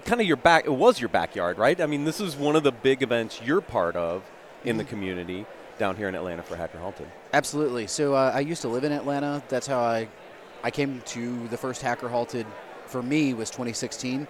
kind 0.05 0.21
of 0.21 0.27
your 0.27 0.37
back. 0.37 0.65
It 0.65 0.73
was 0.73 0.99
your 0.99 1.09
backyard, 1.09 1.57
right? 1.57 1.79
I 1.79 1.85
mean, 1.85 2.03
this 2.03 2.19
is 2.19 2.35
one 2.35 2.55
of 2.55 2.63
the 2.63 2.71
big 2.71 3.01
events 3.01 3.41
you're 3.43 3.61
part 3.61 3.95
of 3.95 4.23
in 4.63 4.77
the 4.77 4.83
community 4.83 5.45
down 5.77 5.95
here 5.95 6.07
in 6.07 6.15
Atlanta 6.15 6.41
for 6.41 6.55
Hacker 6.55 6.79
Halted. 6.79 7.07
Absolutely. 7.33 7.87
So 7.87 8.13
uh, 8.13 8.31
I 8.33 8.39
used 8.39 8.61
to 8.61 8.67
live 8.67 8.83
in 8.83 8.91
Atlanta. 8.91 9.43
That's 9.49 9.67
how 9.67 9.79
I, 9.79 10.07
I 10.63 10.71
came 10.71 11.01
to 11.07 11.47
the 11.49 11.57
first 11.57 11.81
Hacker 11.81 12.09
Halted. 12.09 12.45
For 12.87 13.01
me, 13.01 13.33
was 13.33 13.49
2016. 13.49 14.27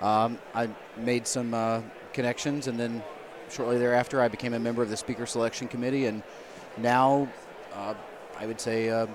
Um, 0.00 0.38
I 0.54 0.70
made 0.96 1.26
some 1.26 1.52
uh, 1.52 1.82
connections, 2.14 2.66
and 2.66 2.80
then 2.80 3.02
shortly 3.50 3.76
thereafter, 3.78 4.22
I 4.22 4.28
became 4.28 4.54
a 4.54 4.58
member 4.58 4.82
of 4.82 4.88
the 4.88 4.96
speaker 4.96 5.26
selection 5.26 5.68
committee 5.68 6.06
and 6.06 6.22
now 6.78 7.28
uh, 7.74 7.94
I 8.38 8.46
would 8.46 8.60
say 8.60 8.90
uh, 8.90 9.06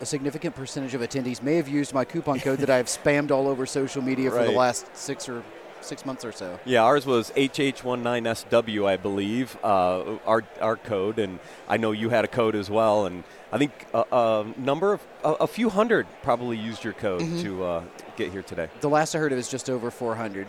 a 0.00 0.06
significant 0.06 0.54
percentage 0.54 0.94
of 0.94 1.00
attendees 1.02 1.42
may 1.42 1.56
have 1.56 1.68
used 1.68 1.92
my 1.92 2.04
coupon 2.04 2.40
code 2.40 2.58
that 2.60 2.70
I 2.70 2.76
have 2.78 2.86
spammed 2.86 3.30
all 3.30 3.46
over 3.48 3.66
social 3.66 4.02
media 4.02 4.30
for 4.30 4.42
the 4.44 4.50
last 4.50 4.86
six 4.96 5.28
or 5.28 5.42
six 5.82 6.04
months 6.04 6.24
or 6.24 6.32
so. 6.32 6.58
Yeah, 6.64 6.82
ours 6.84 7.06
was 7.06 7.30
HH19SW, 7.32 8.86
I 8.86 8.96
believe, 8.96 9.56
uh, 9.62 10.16
our 10.26 10.42
our 10.60 10.76
code, 10.76 11.18
and 11.18 11.38
I 11.68 11.76
know 11.76 11.92
you 11.92 12.08
had 12.10 12.24
a 12.24 12.28
code 12.28 12.54
as 12.54 12.70
well, 12.70 13.06
and 13.06 13.24
I 13.52 13.58
think 13.58 13.72
a, 13.94 14.04
a 14.12 14.46
number 14.58 14.92
of 14.92 15.06
a, 15.24 15.32
a 15.32 15.46
few 15.46 15.68
hundred 15.70 16.06
probably 16.22 16.56
used 16.58 16.84
your 16.84 16.92
code 16.92 17.20
Mm-hmm. 17.22 17.42
to 17.42 17.64
uh, 17.64 17.82
get 18.16 18.30
here 18.30 18.42
today. 18.42 18.68
The 18.80 18.88
last 18.88 19.14
I 19.14 19.18
heard 19.18 19.32
of 19.32 19.38
is 19.38 19.48
just 19.48 19.68
over 19.68 19.90
400. 19.90 20.46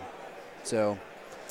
So, 0.64 0.96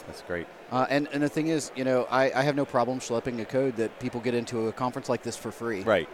That's 0.08 0.22
great. 0.24 0.48
uh, 0.72 0.86
and 0.90 1.08
and 1.12 1.22
the 1.22 1.30
thing 1.30 1.48
is, 1.48 1.72
you 1.76 1.84
know, 1.84 2.08
I, 2.10 2.32
I 2.32 2.42
have 2.44 2.56
no 2.56 2.66
problem 2.66 3.00
schlepping 3.00 3.40
a 3.42 3.46
code 3.46 3.76
that 3.78 4.00
people 4.00 4.22
get 4.22 4.34
into 4.34 4.68
a 4.68 4.72
conference 4.72 5.10
like 5.10 5.22
this 5.24 5.36
for 5.38 5.52
free. 5.52 5.82
Right, 5.82 6.08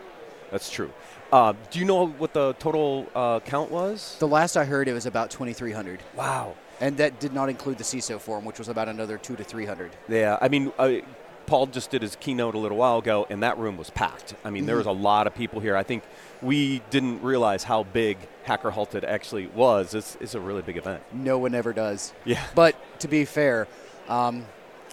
that's 0.52 0.70
true. 0.70 0.92
Uh, 1.32 1.54
do 1.72 1.80
you 1.80 1.86
know 1.86 2.08
what 2.08 2.34
the 2.34 2.54
total 2.54 3.08
uh, 3.14 3.40
count 3.42 3.70
was? 3.70 4.16
The 4.20 4.28
last 4.28 4.56
I 4.56 4.64
heard, 4.64 4.88
it 4.88 4.94
was 4.94 5.06
about 5.06 5.30
2,300, 5.30 6.00
wow. 6.16 6.56
and 6.80 6.96
that 6.98 7.20
did 7.20 7.34
not 7.34 7.50
include 7.50 7.78
the 7.78 7.84
CISO 7.84 8.20
forum, 8.20 8.46
which 8.46 8.60
was 8.60 8.70
about 8.70 8.88
another 8.88 9.18
two 9.18 9.36
to 9.36 9.44
300. 9.44 9.92
Yeah, 10.08 10.38
I 10.40 10.48
mean, 10.48 10.72
uh, 10.80 11.00
Paul 11.48 11.68
just 11.68 11.92
did 11.92 12.02
his 12.02 12.16
keynote 12.18 12.56
a 12.56 12.58
little 12.58 12.78
while 12.78 13.00
ago, 13.00 13.26
and 13.30 13.42
that 13.44 13.58
room 13.58 13.78
was 13.78 13.90
packed. 13.90 14.36
I 14.44 14.52
mean, 14.52 14.66
there 14.66 14.76
was 14.76 14.86
a 14.86 14.92
lot 14.92 15.28
of 15.28 15.34
people 15.34 15.60
here. 15.60 15.76
I 15.76 15.84
think 15.84 16.04
we 16.42 16.82
didn't 16.90 17.22
realize 17.24 17.64
how 17.64 17.84
big 17.84 18.18
Hacker 18.44 18.70
Halted 18.70 19.04
actually 19.06 19.48
was. 19.48 19.94
It's, 19.94 20.18
it's 20.20 20.36
a 20.36 20.40
really 20.40 20.62
big 20.62 20.78
event. 20.78 21.02
No 21.14 21.40
one 21.40 21.56
ever 21.56 21.74
does. 21.74 22.14
Yeah. 22.26 22.46
But 22.54 22.76
to 23.00 23.08
be 23.08 23.24
fair, 23.24 23.68
um, 24.10 24.46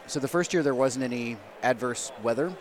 so 0.06 0.20
the 0.20 0.28
first 0.28 0.54
year 0.54 0.62
there 0.62 0.74
wasn't 0.74 1.04
any 1.04 1.36
adverse 1.62 2.12
weather. 2.22 2.52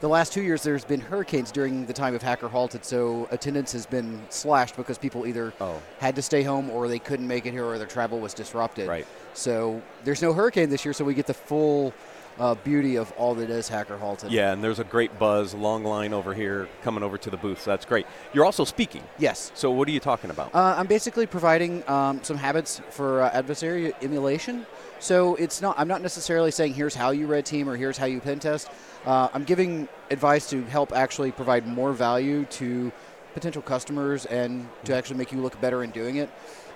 The 0.00 0.08
last 0.08 0.32
two 0.32 0.42
years 0.42 0.62
there's 0.62 0.84
been 0.84 1.00
hurricanes 1.00 1.50
during 1.50 1.84
the 1.86 1.92
time 1.92 2.14
of 2.14 2.22
Hacker 2.22 2.46
Halted, 2.48 2.84
so 2.84 3.26
attendance 3.32 3.72
has 3.72 3.84
been 3.84 4.22
slashed 4.28 4.76
because 4.76 4.96
people 4.96 5.26
either 5.26 5.52
Oh. 5.60 5.82
had 5.98 6.14
to 6.16 6.22
stay 6.22 6.44
home 6.44 6.70
or 6.70 6.86
they 6.86 7.00
couldn't 7.00 7.26
make 7.26 7.46
it 7.46 7.50
here 7.50 7.64
or 7.64 7.78
their 7.78 7.86
travel 7.88 8.20
was 8.20 8.32
disrupted. 8.32 8.86
Right. 8.86 9.06
So 9.34 9.82
there's 10.04 10.22
no 10.22 10.32
hurricane 10.32 10.70
this 10.70 10.84
year, 10.84 10.92
so 10.92 11.04
we 11.04 11.14
get 11.14 11.26
the 11.26 11.34
full 11.34 11.92
uh, 12.38 12.54
beauty 12.56 12.96
of 12.96 13.12
all 13.12 13.34
that 13.34 13.50
is 13.50 13.68
Hacker 13.68 13.96
Halted. 13.96 14.30
Yeah, 14.30 14.52
and 14.52 14.62
there's 14.62 14.78
a 14.78 14.84
great 14.84 15.18
buzz, 15.18 15.54
long 15.54 15.84
line 15.84 16.12
over 16.12 16.34
here 16.34 16.68
coming 16.82 17.02
over 17.02 17.18
to 17.18 17.30
the 17.30 17.36
booth. 17.36 17.62
So 17.62 17.70
that's 17.70 17.84
great. 17.84 18.06
You're 18.32 18.44
also 18.44 18.64
speaking. 18.64 19.02
Yes. 19.18 19.50
So 19.54 19.70
what 19.70 19.88
are 19.88 19.90
you 19.90 20.00
talking 20.00 20.30
about? 20.30 20.54
Uh, 20.54 20.74
I'm 20.76 20.86
basically 20.86 21.26
providing 21.26 21.88
um, 21.88 22.22
some 22.22 22.36
habits 22.36 22.80
for 22.90 23.22
uh, 23.22 23.30
adversary 23.30 23.92
emulation. 24.02 24.66
So 25.00 25.34
it's 25.36 25.60
not. 25.60 25.78
I'm 25.78 25.88
not 25.88 26.02
necessarily 26.02 26.50
saying 26.50 26.74
here's 26.74 26.94
how 26.94 27.10
you 27.10 27.26
red 27.26 27.46
team 27.46 27.68
or 27.68 27.76
here's 27.76 27.96
how 27.96 28.06
you 28.06 28.20
pen 28.20 28.38
test. 28.38 28.68
Uh, 29.06 29.28
I'm 29.32 29.44
giving 29.44 29.88
advice 30.10 30.50
to 30.50 30.64
help 30.64 30.92
actually 30.92 31.30
provide 31.32 31.66
more 31.66 31.92
value 31.92 32.44
to 32.46 32.92
potential 33.34 33.62
customers 33.62 34.26
and 34.26 34.68
to 34.84 34.94
actually 34.94 35.16
make 35.16 35.30
you 35.30 35.40
look 35.40 35.60
better 35.60 35.84
in 35.84 35.90
doing 35.90 36.16
it. 36.16 36.28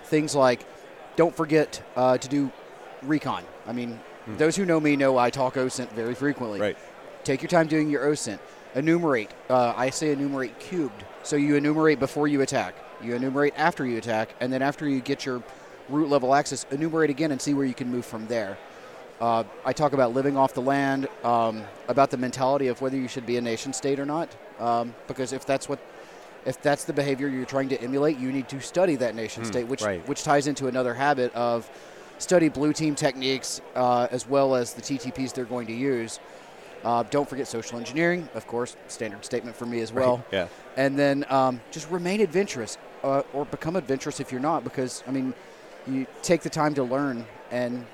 Things 0.05 0.35
like, 0.35 0.65
don't 1.15 1.35
forget 1.35 1.83
uh, 1.95 2.17
to 2.17 2.27
do 2.29 2.51
recon. 3.01 3.43
I 3.67 3.73
mean, 3.73 3.99
those 4.27 4.55
who 4.55 4.65
know 4.65 4.79
me 4.79 4.95
know 4.95 5.17
I 5.17 5.29
talk 5.29 5.55
OSINT 5.55 5.89
very 5.91 6.15
frequently. 6.15 6.59
Right. 6.59 6.77
Take 7.23 7.41
your 7.41 7.49
time 7.49 7.67
doing 7.67 7.89
your 7.89 8.05
OSINT. 8.05 8.39
Enumerate. 8.75 9.31
Uh, 9.49 9.73
I 9.75 9.89
say 9.89 10.11
enumerate 10.11 10.59
cubed. 10.59 11.03
So 11.23 11.35
you 11.35 11.55
enumerate 11.55 11.99
before 11.99 12.27
you 12.27 12.41
attack. 12.41 12.75
You 13.01 13.15
enumerate 13.15 13.53
after 13.57 13.85
you 13.85 13.97
attack, 13.97 14.29
and 14.39 14.51
then 14.51 14.61
after 14.61 14.87
you 14.87 15.01
get 15.01 15.25
your 15.25 15.43
root 15.89 16.09
level 16.09 16.33
access, 16.33 16.65
enumerate 16.71 17.09
again 17.09 17.31
and 17.31 17.41
see 17.41 17.53
where 17.53 17.65
you 17.65 17.73
can 17.73 17.89
move 17.89 18.05
from 18.05 18.27
there. 18.27 18.57
Uh, 19.21 19.43
I 19.63 19.73
talk 19.73 19.93
about 19.93 20.13
living 20.13 20.35
off 20.37 20.53
the 20.53 20.61
land, 20.61 21.07
um, 21.23 21.63
about 21.87 22.11
the 22.11 22.17
mentality 22.17 22.67
of 22.67 22.81
whether 22.81 22.97
you 22.97 23.07
should 23.07 23.25
be 23.25 23.37
a 23.37 23.41
nation 23.41 23.71
state 23.71 23.99
or 23.99 24.05
not, 24.05 24.29
um, 24.59 24.93
because 25.07 25.33
if 25.33 25.45
that's 25.45 25.69
what, 25.69 25.79
if 26.45 26.61
that's 26.61 26.83
the 26.83 26.93
behavior 26.93 27.27
you're 27.27 27.45
trying 27.45 27.69
to 27.69 27.81
emulate, 27.81 28.17
you 28.17 28.31
need 28.31 28.49
to 28.49 28.59
study 28.59 28.95
that 28.97 29.15
nation 29.15 29.45
state, 29.45 29.67
which 29.67 29.81
right. 29.81 30.05
which 30.07 30.23
ties 30.23 30.47
into 30.47 30.67
another 30.67 30.93
habit 30.93 31.33
of 31.35 31.69
study 32.17 32.49
blue 32.49 32.73
team 32.73 32.95
techniques 32.95 33.61
uh, 33.75 34.07
as 34.11 34.27
well 34.27 34.55
as 34.55 34.73
the 34.73 34.81
TTPs 34.81 35.33
they're 35.33 35.45
going 35.45 35.67
to 35.67 35.73
use. 35.73 36.19
Uh, 36.83 37.03
don't 37.09 37.29
forget 37.29 37.47
social 37.47 37.77
engineering, 37.79 38.27
of 38.33 38.45
course, 38.45 38.75
standard 38.89 39.23
statement 39.23 39.55
for 39.55 39.65
me 39.65 39.79
as 39.79 39.93
well. 39.93 40.23
Yeah. 40.31 40.47
And 40.75 40.99
then 40.99 41.25
um, 41.29 41.61
just 41.71 41.89
remain 41.89 42.19
adventurous 42.19 42.77
uh, 43.03 43.21
or 43.33 43.45
become 43.45 43.75
adventurous 43.77 44.19
if 44.19 44.31
you're 44.33 44.41
not, 44.41 44.63
because, 44.65 45.01
I 45.07 45.11
mean, 45.11 45.33
you 45.87 46.05
take 46.23 46.41
the 46.41 46.49
time 46.49 46.73
to 46.75 46.83
learn 46.83 47.25
and 47.51 47.85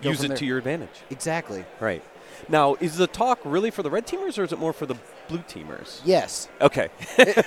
Use 0.00 0.22
it 0.22 0.28
there. 0.28 0.36
to 0.36 0.46
your 0.46 0.58
advantage. 0.58 0.90
Exactly. 1.10 1.64
Right. 1.80 2.04
Now, 2.48 2.76
is 2.78 2.96
the 2.96 3.08
talk 3.08 3.40
really 3.44 3.72
for 3.72 3.82
the 3.82 3.90
red 3.90 4.06
teamers 4.06 4.38
or 4.38 4.44
is 4.44 4.52
it 4.52 4.60
more 4.60 4.72
for 4.72 4.86
the 4.86 4.94
blue 5.26 5.38
teamers? 5.40 6.00
Yes, 6.04 6.48
Okay. 6.60 6.88
it, 7.18 7.44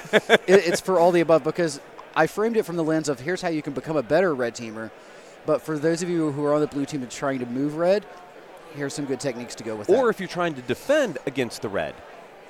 it's 0.48 0.82
for 0.82 1.00
all 1.00 1.12
the 1.14 1.22
above 1.22 1.46
because 1.46 1.80
I 2.14 2.28
framed 2.28 2.58
it 2.58 2.64
from 2.64 2.76
the 2.76 2.84
lens 2.84 3.08
of 3.08 3.22
here's 3.22 3.42
how 3.42 3.48
you 3.48 3.62
can 3.62 3.72
become 3.72 3.96
a 3.96 4.04
better 4.04 4.36
red 4.36 4.54
teamer. 4.54 4.92
But 5.46 5.62
for 5.62 5.78
those 5.78 6.02
of 6.04 6.10
you 6.10 6.32
who 6.32 6.46
are 6.46 6.54
on 6.54 6.62
the 6.62 6.68
blue 6.68 6.86
team 6.86 7.02
and 7.02 7.12
trying 7.12 7.40
to 7.40 7.46
move 7.46 7.76
red, 7.76 8.06
here's 8.76 8.94
some 8.94 9.06
good 9.06 9.20
techniques 9.20 9.56
to 9.56 9.64
go 9.64 9.76
with 9.76 9.90
or 9.90 10.06
that. 10.06 10.10
if 10.10 10.20
you're 10.20 10.30
trying 10.30 10.54
to 10.56 10.62
defend 10.62 11.18
against 11.26 11.62
the 11.62 11.70
red. 11.70 11.96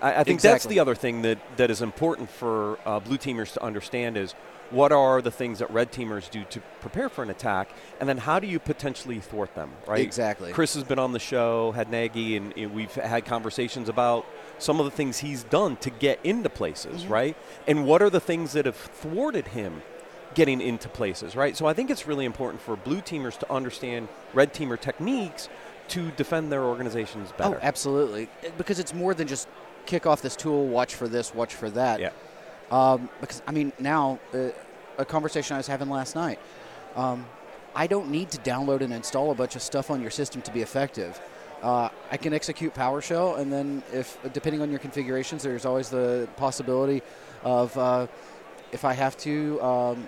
I, 0.02 0.22
I 0.22 0.24
think 0.24 0.42
that's 0.42 0.66
the 0.66 0.80
other 0.80 0.96
thing 0.96 1.22
that, 1.22 1.40
that 1.58 1.70
is 1.72 1.82
important 1.82 2.30
for 2.30 2.80
uh, 2.86 3.00
blue 3.00 3.18
teamers 3.18 3.54
to 3.54 3.64
understand 3.64 4.18
is 4.18 4.34
what 4.72 4.92
are 4.92 5.22
the 5.22 5.32
things 5.32 5.60
that 5.60 5.70
red 5.70 5.92
teamers 5.92 6.30
do 6.32 6.46
to 6.46 6.62
prepare 6.80 7.10
for 7.10 7.24
an 7.24 7.30
attack, 7.30 7.70
and 8.00 8.08
then 8.08 8.18
how 8.18 8.40
do 8.40 8.48
you 8.48 8.58
potentially 8.58 9.20
thwart 9.20 9.54
them, 9.54 9.70
right? 9.86 10.00
Exactly. 10.00 10.54
Chris 10.54 10.74
has 10.76 10.84
been 10.86 10.98
on 10.98 11.12
the 11.12 11.20
show, 11.20 11.74
Hadnagy, 11.76 12.38
and, 12.38 12.58
and 12.58 12.74
we've 12.74 12.94
had 12.96 13.26
conversations 13.26 13.90
about 13.90 14.26
some 14.60 14.80
of 14.80 14.86
the 14.86 14.92
things 14.92 15.18
he's 15.20 15.44
done 15.44 15.76
to 15.78 15.90
get 15.90 16.20
into 16.24 16.50
places, 16.50 17.04
Mm-hmm. 17.04 17.14
right? 17.14 17.38
And 17.68 17.86
what 17.86 18.02
are 18.02 18.10
the 18.10 18.22
things 18.22 18.54
that 18.54 18.66
have 18.66 18.78
thwarted 18.78 19.50
him 19.50 19.82
getting 20.34 20.62
into 20.62 20.88
places, 20.88 21.36
right? 21.36 21.58
So 21.58 21.66
I 21.66 21.74
think 21.74 21.90
it's 21.90 22.08
really 22.08 22.26
important 22.26 22.62
for 22.62 22.76
blue 22.76 23.02
teamers 23.02 23.38
to 23.40 23.52
understand 23.52 24.08
red 24.34 24.54
teamer 24.54 24.80
techniques 24.80 25.50
to 25.90 26.12
defend 26.12 26.52
their 26.52 26.64
organizations 26.64 27.32
better. 27.38 27.56
Oh, 27.56 27.60
absolutely. 27.62 28.30
Because 28.58 28.80
it's 28.80 28.94
more 28.94 29.14
than 29.14 29.28
just 29.28 29.48
kick 29.86 30.06
off 30.06 30.22
this 30.22 30.36
tool, 30.36 30.68
watch 30.68 30.96
for 30.96 31.08
this, 31.08 31.34
watch 31.36 31.54
for 31.54 31.70
that. 31.72 32.00
Yeah. 32.00 32.12
Um, 32.72 33.10
because, 33.20 33.42
I 33.46 33.52
mean, 33.52 33.74
now, 33.80 34.20
uh, 34.34 34.50
a 34.98 35.06
conversation 35.06 35.56
I 35.56 35.58
was 35.58 35.68
having 35.68 35.90
last 35.90 36.16
night, 36.16 36.40
um, 36.96 37.26
I 37.76 37.88
don't 37.88 38.10
need 38.10 38.32
to 38.32 38.38
download 38.40 38.82
and 38.82 38.94
install 38.94 39.32
a 39.32 39.36
bunch 39.36 39.56
of 39.56 39.62
stuff 39.62 39.90
on 39.90 40.02
your 40.02 40.12
system 40.12 40.42
to 40.44 40.52
be 40.52 40.62
effective. 40.62 41.20
Uh, 41.62 41.90
I 42.10 42.18
can 42.18 42.34
execute 42.34 42.74
PowerShell, 42.74 43.40
and 43.40 43.52
then 43.52 43.84
if 43.94 44.18
depending 44.34 44.62
on 44.62 44.70
your 44.70 44.80
configurations, 44.80 45.44
there's 45.44 45.66
always 45.66 45.90
the 45.90 46.28
possibility 46.36 47.02
of 47.44 47.78
uh, 47.78 48.08
if 48.72 48.84
I 48.84 48.94
have 48.94 49.16
to 49.18 49.62
um, 49.62 50.06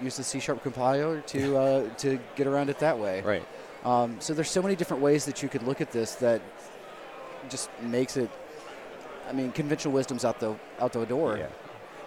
use 0.00 0.16
the 0.16 0.24
C 0.24 0.40
sharp 0.40 0.62
compiler 0.62 1.20
to 1.20 1.56
uh, 1.56 1.88
to 1.98 2.18
get 2.34 2.46
around 2.46 2.70
it 2.70 2.78
that 2.80 2.98
way. 2.98 3.22
Right. 3.22 3.46
Um, 3.84 4.16
so 4.20 4.34
there's 4.34 4.50
so 4.50 4.62
many 4.62 4.76
different 4.76 5.02
ways 5.02 5.24
that 5.26 5.42
you 5.42 5.48
could 5.48 5.62
look 5.62 5.80
at 5.80 5.92
this 5.92 6.16
that 6.16 6.42
just 7.48 7.70
makes 7.82 8.16
it. 8.16 8.30
I 9.28 9.32
mean, 9.32 9.52
conventional 9.52 9.94
wisdom's 9.94 10.24
out 10.24 10.40
the 10.40 10.56
out 10.80 10.92
the 10.92 11.04
door. 11.06 11.38
Yeah. 11.38 11.48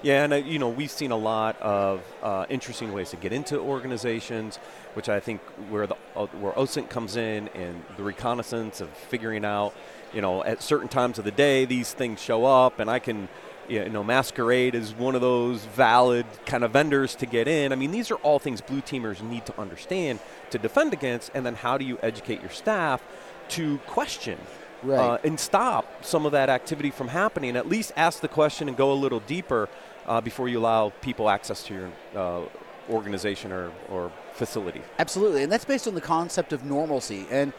Yeah, 0.02 0.24
and 0.24 0.32
uh, 0.32 0.38
you 0.38 0.60
know 0.60 0.70
we've 0.70 0.92
seen 0.92 1.12
a 1.12 1.18
lot 1.18 1.62
of 1.62 2.02
uh, 2.24 2.46
interesting 2.50 2.94
ways 2.94 3.10
to 3.10 3.18
get 3.18 3.34
into 3.34 3.60
organizations, 3.60 4.56
which 4.94 5.10
I 5.10 5.20
think 5.20 5.42
where 5.70 5.88
the 5.88 5.96
uh, 6.16 6.28
where 6.28 6.54
OSINT 6.54 6.90
comes 6.90 7.18
in 7.18 7.50
and 7.50 7.84
the 7.98 8.04
reconnaissance 8.04 8.80
of 8.80 8.90
figuring 8.90 9.44
out, 9.44 9.74
you 10.14 10.22
know, 10.22 10.42
at 10.44 10.62
certain 10.64 10.88
times 10.88 11.20
of 11.20 11.26
the 11.26 11.32
day 11.32 11.66
these 11.66 11.92
things 11.92 12.22
show 12.22 12.46
up, 12.46 12.80
and 12.80 12.90
I 12.90 13.00
can, 13.00 13.28
you 13.70 13.90
know, 13.90 14.04
masquerade 14.04 14.76
as 14.76 14.94
one 14.94 15.16
of 15.16 15.22
those 15.22 15.66
valid 15.66 16.26
kind 16.46 16.64
of 16.64 16.72
vendors 16.72 17.16
to 17.16 17.26
get 17.26 17.48
in. 17.48 17.72
I 17.72 17.76
mean, 17.76 17.92
these 17.92 18.12
are 18.12 18.16
all 18.16 18.40
things 18.40 18.62
blue 18.62 18.82
teamers 18.82 19.22
need 19.22 19.46
to 19.46 19.60
understand 19.60 20.20
to 20.50 20.58
defend 20.58 20.94
against, 20.94 21.32
and 21.34 21.46
then 21.46 21.56
how 21.56 21.78
do 21.78 21.86
you 21.86 21.98
educate 22.02 22.42
your 22.42 22.50
staff 22.50 23.02
to 23.50 23.78
question 23.80 24.38
Right. 24.82 24.98
uh, 24.98 25.18
and 25.26 25.38
stop 25.38 26.06
some 26.06 26.26
of 26.26 26.32
that 26.32 26.50
activity 26.50 26.90
from 26.90 27.10
happening. 27.10 27.58
At 27.58 27.68
least 27.68 27.92
ask 27.98 28.22
the 28.22 28.30
question 28.30 28.70
and 28.70 28.78
go 28.78 28.94
a 28.94 28.96
little 28.96 29.20
deeper 29.20 29.68
uh, 30.08 30.22
before 30.22 30.48
you 30.48 30.60
allow 30.60 30.94
people 31.02 31.30
access 31.30 31.64
to 31.64 31.74
your 31.74 31.92
uh, 32.16 32.42
organization 32.90 33.52
or, 33.52 33.72
or 33.90 34.12
facility. 34.34 34.82
Absolutely, 34.98 35.44
and 35.44 35.52
that's 35.52 35.66
based 35.66 35.86
on 35.88 35.96
the 35.96 36.02
concept 36.02 36.54
of 36.54 36.64
normalcy. 36.64 37.28
And 37.30 37.52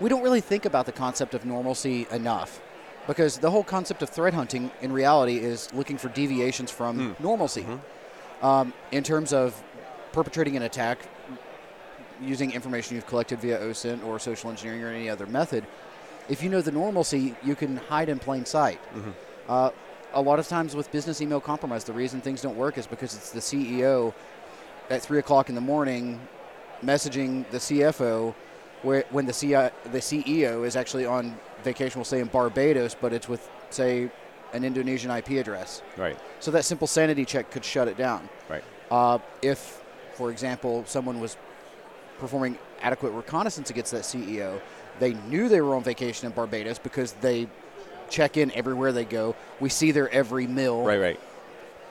we 0.00 0.08
don't 0.08 0.22
really 0.22 0.40
think 0.40 0.64
about 0.64 0.86
the 0.86 0.92
concept 0.92 1.32
of 1.34 1.44
normalcy 1.44 2.08
enough 2.10 2.60
because 3.06 3.38
the 3.38 3.50
whole 3.50 3.64
concept 3.64 4.02
of 4.02 4.08
threat 4.10 4.34
hunting 4.34 4.70
in 4.80 4.92
reality 4.92 5.38
is 5.38 5.72
looking 5.74 5.98
for 5.98 6.08
deviations 6.08 6.70
from 6.70 7.16
normalcy. 7.20 7.66
Um, 8.42 8.72
in 8.92 9.02
terms 9.02 9.32
of 9.32 9.62
perpetrating 10.12 10.56
an 10.56 10.62
attack 10.62 10.98
using 12.20 12.52
information 12.52 12.94
you've 12.96 13.06
collected 13.06 13.40
via 13.40 13.58
OSINT 13.58 14.04
or 14.04 14.18
social 14.18 14.50
engineering 14.50 14.82
or 14.82 14.88
any 14.88 15.08
other 15.10 15.26
method, 15.26 15.64
if 16.28 16.42
you 16.42 16.48
know 16.48 16.60
the 16.62 16.72
normalcy, 16.72 17.34
you 17.42 17.54
can 17.54 17.76
hide 17.76 18.08
in 18.08 18.18
plain 18.18 18.44
sight. 18.44 18.80
Uh, 19.48 19.70
a 20.14 20.20
lot 20.22 20.38
of 20.38 20.46
times 20.48 20.74
with 20.76 20.90
business 20.92 21.20
email 21.20 21.40
compromise, 21.40 21.84
the 21.84 21.92
reason 21.92 22.20
things 22.20 22.40
don't 22.40 22.56
work 22.56 22.78
is 22.78 22.86
because 22.86 23.14
it's 23.14 23.30
the 23.30 23.40
CEO 23.40 24.14
at 24.90 25.02
three 25.02 25.18
o'clock 25.18 25.48
in 25.48 25.54
the 25.54 25.60
morning 25.60 26.20
messaging 26.84 27.48
the 27.50 27.58
CFO, 27.58 28.34
where 28.82 29.04
when 29.10 29.26
the 29.26 29.32
CI, 29.32 29.70
the 29.90 29.98
CEO 29.98 30.64
is 30.66 30.76
actually 30.76 31.04
on 31.06 31.36
vacation 31.64 31.98
we'll 31.98 32.04
say 32.04 32.20
in 32.20 32.28
Barbados, 32.28 32.94
but 32.94 33.12
it's 33.12 33.28
with, 33.28 33.48
say, 33.70 34.10
an 34.52 34.64
Indonesian 34.64 35.10
IP 35.10 35.30
address. 35.30 35.82
Right. 35.96 36.16
So 36.40 36.50
that 36.52 36.64
simple 36.64 36.86
sanity 36.86 37.24
check 37.24 37.50
could 37.50 37.64
shut 37.64 37.88
it 37.88 37.96
down. 37.96 38.28
Right. 38.48 38.62
Uh, 38.90 39.18
if, 39.42 39.82
for 40.14 40.30
example, 40.30 40.84
someone 40.86 41.18
was 41.20 41.36
performing 42.18 42.56
adequate 42.80 43.10
reconnaissance 43.10 43.70
against 43.70 43.90
that 43.92 44.02
CEO, 44.02 44.60
they 45.00 45.14
knew 45.14 45.48
they 45.48 45.60
were 45.60 45.74
on 45.74 45.82
vacation 45.82 46.26
in 46.26 46.32
Barbados 46.32 46.78
because 46.78 47.12
they 47.14 47.48
check 48.08 48.36
in 48.36 48.52
everywhere 48.52 48.92
they 48.92 49.04
go. 49.04 49.34
We 49.58 49.68
see 49.68 49.90
their 49.90 50.08
every 50.10 50.46
meal. 50.46 50.84
Right. 50.84 51.00
Right. 51.00 51.20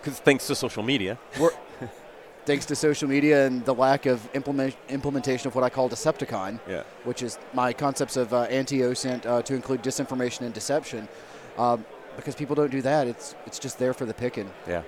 Because 0.02 0.20
thanks 0.20 0.48
to 0.48 0.56
social 0.56 0.84
media. 0.84 1.18
Thanks 2.46 2.66
to 2.66 2.76
social 2.76 3.08
media 3.08 3.48
and 3.48 3.64
the 3.64 3.74
lack 3.74 4.06
of 4.06 4.28
implement, 4.36 4.76
implementation 4.90 5.48
of 5.48 5.56
what 5.56 5.64
I 5.64 5.70
call 5.70 5.90
Decepticon, 5.90 6.60
Yeah. 6.68 6.84
which 7.06 7.24
is 7.24 7.38
my 7.54 7.72
concepts 7.72 8.18
of 8.18 8.34
uh, 8.34 8.42
anti-OSINT 8.44 9.26
uh, 9.26 9.42
to 9.44 9.56
include 9.56 9.82
disinformation 9.82 10.42
and 10.42 10.54
deception. 10.54 11.08
Um, 11.58 11.86
because 12.18 12.36
people 12.36 12.54
don't 12.56 12.70
do 12.70 12.82
that, 12.82 13.08
it's 13.08 13.34
it's 13.48 13.58
just 13.60 13.80
there 13.80 13.94
for 13.94 14.06
the 14.06 14.14
picking. 14.14 14.52
Yeah. 14.68 14.84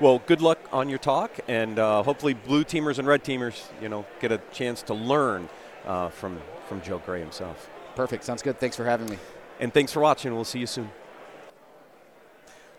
Well, 0.00 0.20
good 0.26 0.40
luck 0.40 0.58
on 0.72 0.88
your 0.88 0.98
talk, 0.98 1.30
and 1.48 1.78
uh, 1.78 2.02
hopefully, 2.02 2.34
blue 2.34 2.64
teamers 2.64 2.98
and 2.98 3.08
red 3.08 3.24
teamers, 3.24 3.62
you 3.80 3.88
know, 3.88 4.04
get 4.20 4.30
a 4.30 4.38
chance 4.52 4.82
to 4.82 4.94
learn 4.94 5.48
uh, 5.86 6.10
from 6.10 6.40
from 6.68 6.80
Joe 6.82 6.98
Gray 6.98 7.20
himself. 7.20 7.68
Perfect. 7.96 8.24
Sounds 8.24 8.42
good. 8.42 8.60
Thanks 8.60 8.76
for 8.76 8.84
having 8.84 9.08
me. 9.08 9.18
And 9.58 9.72
thanks 9.72 9.90
for 9.92 10.00
watching. 10.00 10.34
We'll 10.34 10.44
see 10.44 10.58
you 10.60 10.66
soon. 10.66 10.90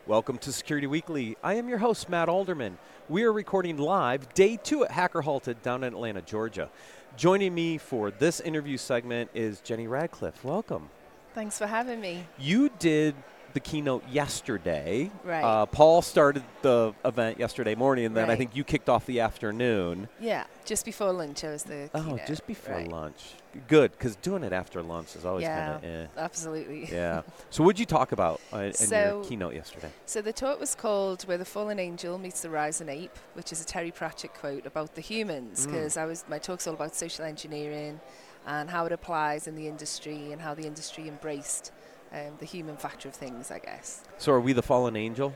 Welcome 0.08 0.38
to 0.38 0.52
Security 0.52 0.86
Weekly. 0.86 1.36
I 1.44 1.56
am 1.56 1.68
your 1.68 1.80
host, 1.80 2.10
Matt 2.10 2.30
Alderman. 2.30 2.78
We 3.10 3.24
are 3.24 3.34
recording 3.34 3.78
live 3.78 4.32
day 4.36 4.56
two 4.56 4.86
at 4.86 4.92
Hacker 4.92 5.24
Halted 5.24 5.64
down 5.64 5.84
in 5.84 5.96
Atlanta, 5.96 6.22
Georgia. 6.22 6.70
Joining 7.18 7.56
me 7.56 7.80
for 7.80 8.12
this 8.12 8.40
interview 8.40 8.78
segment 8.78 9.32
is 9.34 9.62
Jenny 9.62 9.88
Radcliffe. 9.88 10.44
Welcome. 10.44 10.92
Thanks 11.34 11.58
for 11.58 11.66
having 11.66 12.00
me. 12.00 12.24
You 12.38 12.70
did 12.78 13.16
the 13.56 13.60
keynote 13.62 14.04
yesterday. 14.10 15.10
Right. 15.24 15.42
Uh, 15.42 15.66
Paul 15.66 16.02
started 16.04 16.44
the 16.62 16.94
event 17.06 17.40
yesterday 17.40 17.74
morning, 17.74 18.06
and 18.06 18.16
then 18.16 18.30
I 18.30 18.36
think 18.36 18.54
you 18.56 18.64
kicked 18.66 18.90
off 18.90 19.06
the 19.06 19.22
afternoon. 19.22 20.10
Yeah, 20.20 20.44
just 20.66 20.84
before 20.86 21.12
lunch 21.14 21.44
I 21.46 21.52
was 21.52 21.64
the 21.64 21.90
Oh, 21.96 22.02
keynote. 22.04 22.26
just 22.28 22.46
before 22.46 22.76
Right. 22.76 22.88
lunch. 22.92 23.34
Good, 23.70 23.92
because 23.94 24.18
doing 24.18 24.44
it 24.44 24.52
after 24.52 24.84
lunch 24.84 25.16
is 25.16 25.26
always 25.26 25.44
Yeah, 25.44 25.72
kind 25.74 25.86
of 25.86 25.90
eh. 25.90 26.08
absolutely. 26.18 26.90
Yeah. 26.92 27.22
so, 27.50 27.64
what'd 27.64 27.80
you 27.80 27.86
talk 27.86 28.12
about 28.12 28.42
uh, 28.54 28.58
in 28.58 28.74
So- 28.74 29.22
your 29.22 29.24
keynote 29.24 29.54
yesterday? 29.56 29.90
So 30.06 30.22
the 30.22 30.34
talk 30.34 30.60
was 30.60 30.76
called 30.76 31.24
"Where 31.24 31.38
the 31.38 31.46
Fallen 31.46 31.80
Angel 31.80 32.18
Meets 32.18 32.42
the 32.42 32.50
Rising 32.50 32.90
Ape," 32.90 33.18
which 33.36 33.54
is 33.54 33.62
a 33.62 33.66
Terry 33.66 33.92
Pratchett 33.92 34.34
quote 34.34 34.66
about 34.66 34.96
the 34.96 35.02
humans. 35.02 35.66
Mm. 35.66 35.72
Because 35.72 35.96
I 35.96 36.04
was 36.06 36.26
my 36.28 36.40
talk's 36.40 36.68
all 36.68 36.74
about 36.74 36.94
social 36.94 37.24
engineering 37.24 38.02
and 38.46 38.70
how 38.70 38.86
it 38.86 38.92
applies 38.92 39.48
in 39.48 39.56
the 39.56 39.70
industry 39.70 40.34
and 40.34 40.42
how 40.42 40.54
the 40.54 40.68
industry 40.68 41.08
embraced 41.08 41.72
um, 42.16 42.34
the 42.40 42.46
human 42.46 42.78
factor 42.78 43.10
of 43.10 43.14
things. 43.16 43.52
I 43.52 43.60
guess 43.60 44.04
So, 44.18 44.32
are 44.32 44.40
we 44.42 44.54
the 44.54 44.64
fallen 44.64 44.96
angel? 44.96 45.34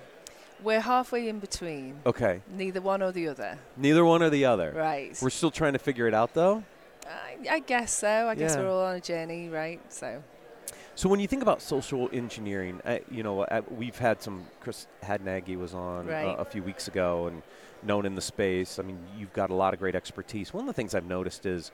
we're 0.63 0.81
halfway 0.81 1.29
in 1.29 1.39
between, 1.39 2.01
Okay. 2.05 2.41
neither 2.51 2.81
one 2.81 3.01
or 3.01 3.11
the 3.13 3.27
other. 3.29 3.57
Neither 3.77 4.03
one 4.03 4.21
or 4.21 4.29
the 4.29 4.43
other. 4.45 4.73
Right. 4.75 5.17
We're 5.21 5.29
still 5.29 5.51
trying 5.51 5.73
to 5.73 5.79
figure 5.79 6.05
it 6.07 6.13
out, 6.13 6.33
though. 6.33 6.63
I, 7.07 7.37
I 7.55 7.59
guess 7.59 7.91
so. 7.93 8.27
I 8.27 8.35
guess 8.35 8.57
we're 8.57 8.69
all 8.69 8.83
on 8.85 8.95
a 8.95 9.01
journey, 9.01 9.47
right? 9.49 9.79
So 9.91 10.21
So, 10.95 11.07
when 11.09 11.19
you 11.21 11.27
think 11.27 11.41
about 11.41 11.61
social 11.61 12.09
engineering, 12.11 12.81
uh, 12.85 12.97
you 13.09 13.23
know, 13.23 13.41
uh, 13.43 13.61
we've 13.71 13.97
had 13.97 14.21
some. 14.21 14.45
Chris 14.59 14.85
Hadnagy 15.01 15.57
was 15.57 15.73
on 15.73 16.09
uh, 16.09 16.35
a 16.37 16.45
few 16.45 16.61
weeks 16.61 16.87
ago, 16.89 17.27
and 17.27 17.41
known 17.81 18.05
in 18.05 18.15
the 18.15 18.21
space. 18.21 18.77
I 18.79 18.83
mean, 18.83 18.99
you've 19.17 19.31
got 19.31 19.49
a 19.49 19.55
lot 19.55 19.73
of 19.73 19.79
great 19.79 19.95
expertise. 19.95 20.53
One 20.53 20.63
of 20.63 20.67
the 20.67 20.73
things 20.73 20.93
I've 20.93 21.05
noticed 21.05 21.45
is 21.45 21.71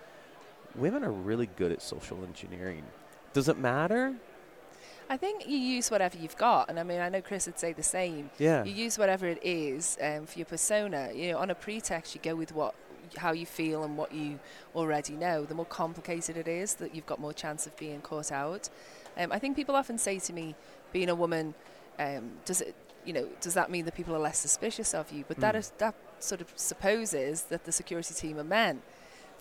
women 0.76 1.04
are 1.04 1.12
really 1.12 1.48
good 1.48 1.72
at 1.72 1.82
social 1.82 2.24
engineering. 2.24 2.84
Does 3.34 3.50
it 3.50 3.58
matter? 3.58 4.14
I 5.10 5.18
think 5.18 5.48
you 5.48 5.58
use 5.58 5.92
whatever 5.92 6.18
you've 6.18 6.38
got, 6.38 6.70
and 6.70 6.80
I 6.80 6.84
mean, 6.84 7.00
I 7.00 7.10
know 7.10 7.22
Chris 7.22 7.46
would 7.46 7.60
say 7.60 7.74
the 7.74 7.84
same. 7.84 8.32
Yeah. 8.40 8.64
You 8.64 8.74
use 8.74 8.98
whatever 8.98 9.28
it 9.28 9.40
is 9.44 9.98
um, 10.02 10.26
for 10.26 10.40
your 10.40 10.46
persona. 10.48 11.12
You 11.14 11.32
know, 11.34 11.38
on 11.38 11.50
a 11.52 11.56
pretext, 11.56 12.16
you 12.16 12.22
go 12.24 12.36
with 12.36 12.54
what, 12.54 12.74
how 13.18 13.32
you 13.32 13.46
feel 13.46 13.84
and 13.84 13.98
what 13.98 14.12
you 14.14 14.40
already 14.76 15.14
know. 15.14 15.46
The 15.46 15.54
more 15.54 15.66
complicated 15.66 16.38
it 16.38 16.48
is, 16.48 16.76
that 16.76 16.96
you've 16.96 17.06
got 17.06 17.20
more 17.20 17.34
chance 17.34 17.68
of 17.68 17.78
being 17.78 18.02
caught 18.02 18.32
out. 18.32 18.70
Um, 19.18 19.32
I 19.32 19.38
think 19.40 19.56
people 19.56 19.76
often 19.76 19.98
say 20.00 20.18
to 20.20 20.34
me, 20.34 20.56
being 20.92 21.10
a 21.10 21.16
woman, 21.16 21.54
um, 22.00 22.32
does 22.46 22.62
it, 22.62 22.74
you 23.06 23.14
know, 23.14 23.28
does 23.42 23.54
that 23.54 23.70
mean 23.70 23.86
that 23.86 23.94
people 23.96 24.16
are 24.16 24.20
less 24.20 24.40
suspicious 24.40 24.96
of 24.96 25.12
you? 25.12 25.24
But 25.28 25.38
that 25.40 25.54
Mm. 25.56 25.60
is 25.60 25.72
that 25.78 25.94
sort 26.20 26.42
of 26.42 26.52
supposes 26.56 27.44
that 27.44 27.66
the 27.66 27.72
security 27.72 28.14
team 28.16 28.40
are 28.40 28.44
men. 28.44 28.82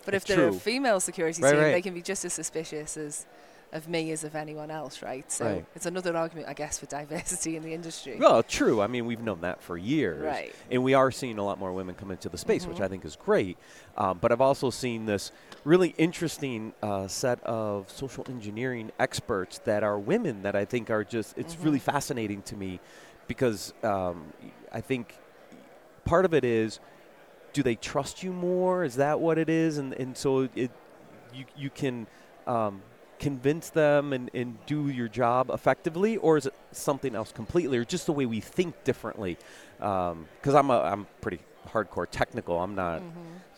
But 0.05 0.13
if 0.13 0.25
they're 0.25 0.49
a 0.49 0.53
female 0.53 0.99
security 0.99 1.41
Right, 1.41 1.51
team, 1.53 1.59
right. 1.59 1.71
they 1.71 1.81
can 1.81 1.95
be 1.95 2.03
just 2.03 2.23
as 2.23 2.33
suspicious 2.33 2.95
as 2.95 3.25
of 3.75 3.89
me 3.89 4.11
as 4.11 4.23
of 4.23 4.35
anyone 4.35 4.71
else, 4.71 5.01
right? 5.03 5.29
So 5.29 5.45
Right. 5.45 5.65
it's 5.75 5.85
another 5.85 6.15
argument, 6.15 6.47
I 6.47 6.53
guess, 6.53 6.79
for 6.79 6.85
diversity 6.99 7.57
in 7.57 7.63
the 7.63 7.73
industry. 7.73 8.17
Well, 8.17 8.41
true. 8.41 8.81
I 8.81 8.87
mean, 8.87 9.05
we've 9.05 9.21
known 9.21 9.41
that 9.41 9.61
for 9.61 9.77
years. 9.77 10.23
Right. 10.23 10.55
And 10.71 10.81
we 10.83 10.93
are 10.93 11.11
seeing 11.11 11.37
a 11.37 11.43
lot 11.43 11.59
more 11.59 11.73
women 11.73 11.93
come 11.93 12.09
into 12.09 12.29
the 12.29 12.37
space, 12.37 12.65
which 12.65 12.77
Mhm. 12.77 12.85
I 12.85 12.87
think 12.87 13.05
is 13.05 13.15
great. 13.17 13.57
Um, 13.97 14.17
but 14.19 14.31
I've 14.31 14.41
also 14.41 14.69
seen 14.69 15.05
this 15.05 15.31
really 15.65 15.93
interesting 15.97 16.73
uh, 16.81 17.07
set 17.07 17.43
of 17.43 17.91
social 17.91 18.25
engineering 18.29 18.91
experts 18.97 19.59
that 19.65 19.83
are 19.83 19.99
women 19.99 20.43
that 20.43 20.55
I 20.55 20.63
think 20.65 20.89
are 20.89 21.03
just, 21.03 21.37
it's 21.37 21.57
really 21.59 21.79
Mhm. 21.79 21.83
fascinating 21.93 22.41
to 22.43 22.55
me 22.55 22.79
because 23.27 23.73
um, 23.83 24.31
I 24.71 24.79
think 24.81 25.15
part 26.05 26.23
of 26.25 26.33
it 26.33 26.45
is 26.45 26.79
do 27.51 27.61
they 27.63 27.75
trust 27.75 28.23
you 28.23 28.31
more? 28.31 28.83
Is 28.83 28.95
that 28.95 29.19
what 29.19 29.37
it 29.37 29.49
is? 29.49 29.77
And, 29.77 29.93
and 29.93 30.15
so 30.17 30.47
it, 30.55 30.71
you, 31.33 31.45
you 31.57 31.69
can. 31.69 32.07
Um, 32.47 32.81
convince 33.19 33.69
them 33.69 34.13
and, 34.13 34.29
and 34.33 34.57
do 34.65 34.89
your 34.89 35.07
job 35.07 35.49
effectively 35.49 36.17
or 36.17 36.37
is 36.37 36.45
it 36.45 36.53
something 36.71 37.15
else 37.15 37.31
completely 37.31 37.77
or 37.77 37.85
just 37.85 38.05
the 38.05 38.11
way 38.11 38.25
we 38.25 38.39
think 38.41 38.75
differently 38.83 39.37
because 39.77 40.53
I'm, 40.53 40.69
a, 40.69 40.79
I'm 40.81 41.07
pretty 41.21 41.39
hardcore 41.67 42.07
technical 42.09 42.59
i'm 42.61 42.75
not 42.75 43.01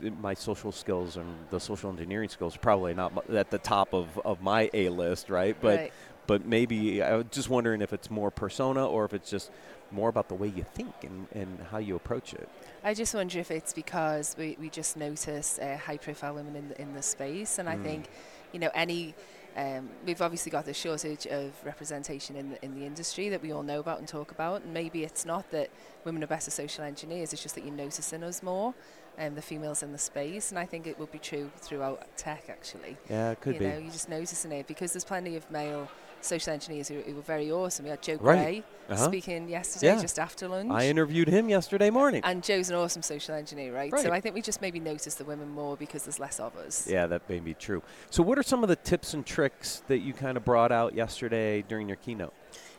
Mhm. 0.01 0.21
my 0.21 0.33
social 0.33 0.71
skills 0.71 1.17
and 1.17 1.25
the 1.49 1.59
social 1.59 1.89
engineering 1.89 2.29
skills 2.29 2.55
are 2.55 2.59
probably 2.59 2.93
not 2.93 3.11
at 3.31 3.49
the 3.49 3.57
top 3.57 3.93
of, 3.93 4.19
of 4.23 4.41
my 4.41 4.69
a 4.73 4.89
list 4.89 5.29
right 5.29 5.55
but 5.59 5.79
right. 5.79 5.93
but 6.27 6.45
maybe 6.45 7.01
i 7.01 7.15
was 7.15 7.25
just 7.31 7.49
wondering 7.49 7.81
if 7.81 7.91
it's 7.91 8.09
more 8.09 8.29
persona 8.31 8.85
or 8.85 9.05
if 9.05 9.13
it's 9.13 9.29
just 9.29 9.49
more 9.91 10.07
about 10.09 10.27
the 10.29 10.35
way 10.35 10.47
you 10.47 10.63
think 10.63 10.93
and, 11.03 11.27
and 11.31 11.59
how 11.71 11.77
you 11.79 11.95
approach 11.95 12.33
it 12.33 12.47
I 12.83 12.93
just 12.93 13.13
wonder 13.13 13.39
if 13.39 13.51
it's 13.51 13.73
because 13.73 14.35
we, 14.37 14.55
we 14.59 14.69
just 14.69 14.95
notice 14.95 15.59
uh, 15.59 15.77
high 15.77 15.97
profile 15.97 16.35
women 16.35 16.55
in 16.55 16.69
the, 16.69 16.81
in 16.81 16.93
the 16.93 17.01
space. 17.01 17.57
And 17.57 17.67
I 17.67 17.75
Mm. 17.75 17.83
think, 17.83 18.07
you 18.53 18.59
know, 18.59 18.69
any. 18.73 19.13
Um, 19.57 19.89
we've 20.05 20.21
obviously 20.21 20.51
got 20.51 20.65
the 20.65 20.73
shortage 20.73 21.25
of 21.25 21.51
representation 21.65 22.35
in 22.35 22.51
the, 22.51 22.63
in 22.63 22.75
the 22.79 22.85
industry 22.85 23.27
that 23.29 23.41
we 23.41 23.51
all 23.51 23.63
know 23.63 23.79
about 23.79 23.97
and 23.97 24.07
talk 24.07 24.29
about. 24.29 24.61
And 24.61 24.71
maybe 24.71 25.03
it's 25.03 25.25
not 25.25 25.49
that 25.49 25.71
women 26.05 26.23
are 26.23 26.27
better 26.27 26.51
social 26.51 26.83
engineers, 26.83 27.33
it's 27.33 27.41
just 27.41 27.55
that 27.55 27.65
you're 27.65 27.73
noticing 27.73 28.23
us 28.23 28.43
more, 28.43 28.75
um, 29.17 29.33
the 29.33 29.41
females 29.41 29.81
in 29.81 29.91
the 29.91 29.97
space. 29.97 30.51
And 30.51 30.59
I 30.59 30.65
think 30.65 30.85
it 30.85 30.99
will 30.99 31.07
be 31.07 31.17
true 31.17 31.49
throughout 31.57 32.05
tech, 32.17 32.45
actually. 32.49 32.97
yeah 33.09 33.31
it 33.31 33.41
could 33.41 33.55
you 33.55 33.59
be 33.59 33.67
know, 33.67 33.77
you're 33.79 33.91
just 33.91 34.09
noticing 34.09 34.51
it 34.51 34.67
because 34.67 34.93
there's 34.93 35.03
plenty 35.03 35.35
of 35.35 35.49
male 35.49 35.89
social 36.27 36.53
engineers 36.53 36.87
who, 36.87 37.01
who 37.01 37.15
were 37.15 37.21
very 37.21 37.51
awesome. 37.51 37.85
We 37.85 37.91
had 37.91 38.01
Joe 38.01 38.17
Right. 38.21 38.35
Gray 38.35 38.63
uh-huh. 38.89 39.05
speaking 39.05 39.49
yesterday 39.49 39.87
Yeah. 39.87 40.01
just 40.01 40.19
after 40.19 40.47
lunch. 40.47 40.71
i 40.71 40.87
interviewed 40.87 41.27
him 41.27 41.49
yesterday 41.49 41.89
morning 41.89 42.21
And 42.23 42.43
Joe's 42.43 42.69
an 42.69 42.75
awesome 42.75 43.01
social 43.01 43.35
engineer, 43.35 43.73
right? 43.73 43.91
Right. 43.91 44.03
So 44.03 44.11
I 44.11 44.21
think 44.21 44.35
we 44.35 44.41
just 44.41 44.61
maybe 44.61 44.79
notice 44.79 45.15
the 45.15 45.25
women 45.25 45.49
more 45.49 45.75
because 45.75 46.03
there's 46.03 46.19
less 46.19 46.39
of 46.39 46.55
us. 46.57 46.87
Yeah, 46.87 47.07
that 47.07 47.27
may 47.29 47.39
be 47.39 47.53
true. 47.53 47.81
So, 48.09 48.23
what 48.23 48.37
are 48.37 48.43
some 48.43 48.63
of 48.63 48.69
the 48.69 48.75
tips 48.75 49.13
and 49.13 49.25
tricks 49.25 49.83
that 49.87 49.99
you 49.99 50.13
kind 50.13 50.37
of 50.37 50.45
brought 50.45 50.71
out 50.71 50.93
yesterday 50.93 51.63
during 51.63 51.87
your 51.87 51.97
keynote? 51.97 52.33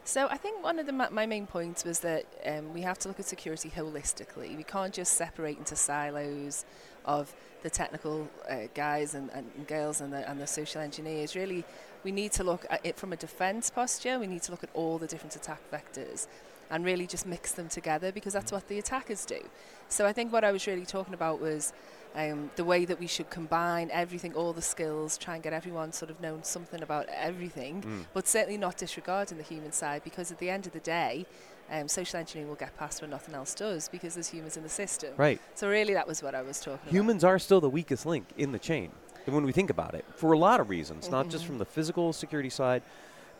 So 0.04 0.26
I 0.30 0.38
think 0.38 0.62
one 0.64 0.78
of 0.78 0.86
the 0.86 0.92
ma- 0.92 1.10
my 1.10 1.26
main 1.26 1.46
points 1.46 1.84
was 1.84 2.00
that 2.00 2.24
um, 2.46 2.72
we 2.72 2.80
have 2.80 2.98
to 3.00 3.08
look 3.08 3.20
at 3.20 3.26
security 3.26 3.70
holistically. 3.70 4.56
We 4.56 4.62
can't 4.62 4.94
just 4.94 5.12
separate 5.14 5.58
into 5.58 5.76
silos 5.76 6.64
of 7.04 7.34
the 7.62 7.68
technical 7.68 8.26
uh, 8.48 8.68
guys 8.74 9.14
and, 9.14 9.28
and 9.34 9.66
girls 9.66 10.00
and 10.00 10.10
the, 10.10 10.26
and 10.30 10.40
the 10.40 10.46
social 10.46 10.80
engineers. 10.80 11.36
Really, 11.36 11.62
we 12.04 12.12
need 12.12 12.32
to 12.32 12.44
look 12.44 12.66
at 12.70 12.84
it 12.84 12.96
from 12.96 13.12
a 13.12 13.16
defense 13.16 13.70
posture. 13.70 14.18
We 14.18 14.26
need 14.26 14.42
to 14.42 14.50
look 14.50 14.62
at 14.62 14.70
all 14.74 14.98
the 14.98 15.06
different 15.06 15.36
attack 15.36 15.60
vectors 15.70 16.26
and 16.70 16.84
really 16.84 17.06
just 17.06 17.26
mix 17.26 17.52
them 17.52 17.68
together 17.68 18.12
because 18.12 18.32
that's 18.32 18.52
what 18.52 18.68
the 18.68 18.78
attackers 18.78 19.24
do. 19.24 19.40
So 19.88 20.06
I 20.06 20.12
think 20.12 20.32
what 20.32 20.44
I 20.44 20.52
was 20.52 20.66
really 20.66 20.84
talking 20.84 21.14
about 21.14 21.40
was 21.40 21.72
um, 22.14 22.50
the 22.56 22.64
way 22.64 22.84
that 22.84 22.98
we 22.98 23.06
should 23.06 23.30
combine 23.30 23.90
everything, 23.92 24.34
all 24.34 24.52
the 24.52 24.62
skills, 24.62 25.16
try 25.16 25.34
and 25.34 25.42
get 25.42 25.52
everyone 25.52 25.92
sort 25.92 26.10
of 26.10 26.20
known 26.20 26.44
something 26.44 26.82
about 26.82 27.06
everything, 27.08 28.06
but 28.12 28.26
certainly 28.26 28.58
not 28.58 28.76
disregarding 28.76 29.38
the 29.38 29.44
human 29.44 29.72
side 29.72 30.04
because 30.04 30.30
at 30.30 30.38
the 30.38 30.50
end 30.50 30.66
of 30.66 30.72
the 30.72 30.80
day, 30.80 31.26
um, 31.70 31.86
social 31.86 32.18
engineering 32.18 32.48
will 32.48 32.56
get 32.56 32.76
past 32.78 33.02
when 33.02 33.10
nothing 33.10 33.34
else 33.34 33.54
does 33.54 33.88
because 33.88 34.14
there's 34.14 34.28
humans 34.28 34.56
in 34.56 34.62
the 34.62 34.68
system. 34.70 35.12
Right. 35.16 35.40
So 35.54 35.68
really, 35.68 35.94
that 35.94 36.08
was 36.08 36.22
what 36.22 36.34
I 36.34 36.42
was 36.42 36.60
talking 36.60 36.80
about. 36.82 36.92
Humans 36.92 37.24
are 37.24 37.38
still 37.38 37.60
the 37.60 37.68
weakest 37.68 38.06
link 38.06 38.26
in 38.38 38.52
the 38.52 38.58
chain 38.58 38.90
when 39.34 39.44
we 39.44 39.52
think 39.52 39.70
about 39.70 39.94
it 39.94 40.04
for 40.14 40.32
a 40.32 40.38
lot 40.38 40.60
of 40.60 40.68
reasons, 40.70 41.10
not 41.10 41.28
just 41.30 41.44
from 41.44 41.58
the 41.58 41.64
physical 41.64 42.12
security 42.12 42.50
side, 42.50 42.82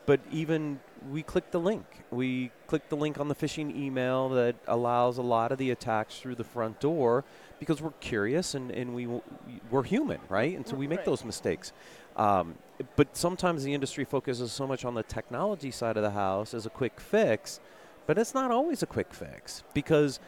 but 0.06 0.20
even 0.32 0.80
we 1.10 1.22
click 1.22 1.50
the 1.50 1.60
link. 1.60 1.84
We 2.10 2.50
click 2.66 2.88
the 2.88 2.96
link 2.96 3.20
on 3.20 3.28
the 3.28 3.34
phishing 3.34 3.76
email 3.76 4.30
that 4.30 4.56
allows 4.66 5.18
a 5.18 5.22
lot 5.22 5.52
of 5.52 5.58
the 5.58 5.70
attacks 5.70 6.18
through 6.18 6.36
the 6.36 6.44
front 6.44 6.80
door 6.80 7.24
because 7.58 7.82
we're 7.82 7.90
curious 8.00 8.54
and, 8.54 8.70
and 8.70 8.94
we 8.94 9.04
w- 9.04 9.22
we're 9.70 9.82
human, 9.82 10.18
right? 10.30 10.56
And 10.56 10.66
so 10.66 10.76
we 10.76 10.86
make 10.86 11.00
Right. 11.00 11.06
those 11.06 11.24
mistakes. 11.24 11.72
Um, 12.16 12.54
but 12.96 13.16
sometimes 13.16 13.64
the 13.64 13.74
industry 13.74 14.04
focuses 14.04 14.50
so 14.50 14.66
much 14.66 14.84
on 14.86 14.94
the 14.94 15.02
technology 15.02 15.70
side 15.70 15.96
of 15.98 16.02
the 16.02 16.12
house 16.12 16.54
as 16.54 16.64
a 16.64 16.70
quick 16.70 17.00
fix, 17.00 17.60
but 18.06 18.16
it's 18.16 18.32
not 18.32 18.50
always 18.50 18.82
a 18.82 18.86
quick 18.86 19.12
fix 19.12 19.62
because 19.74 20.20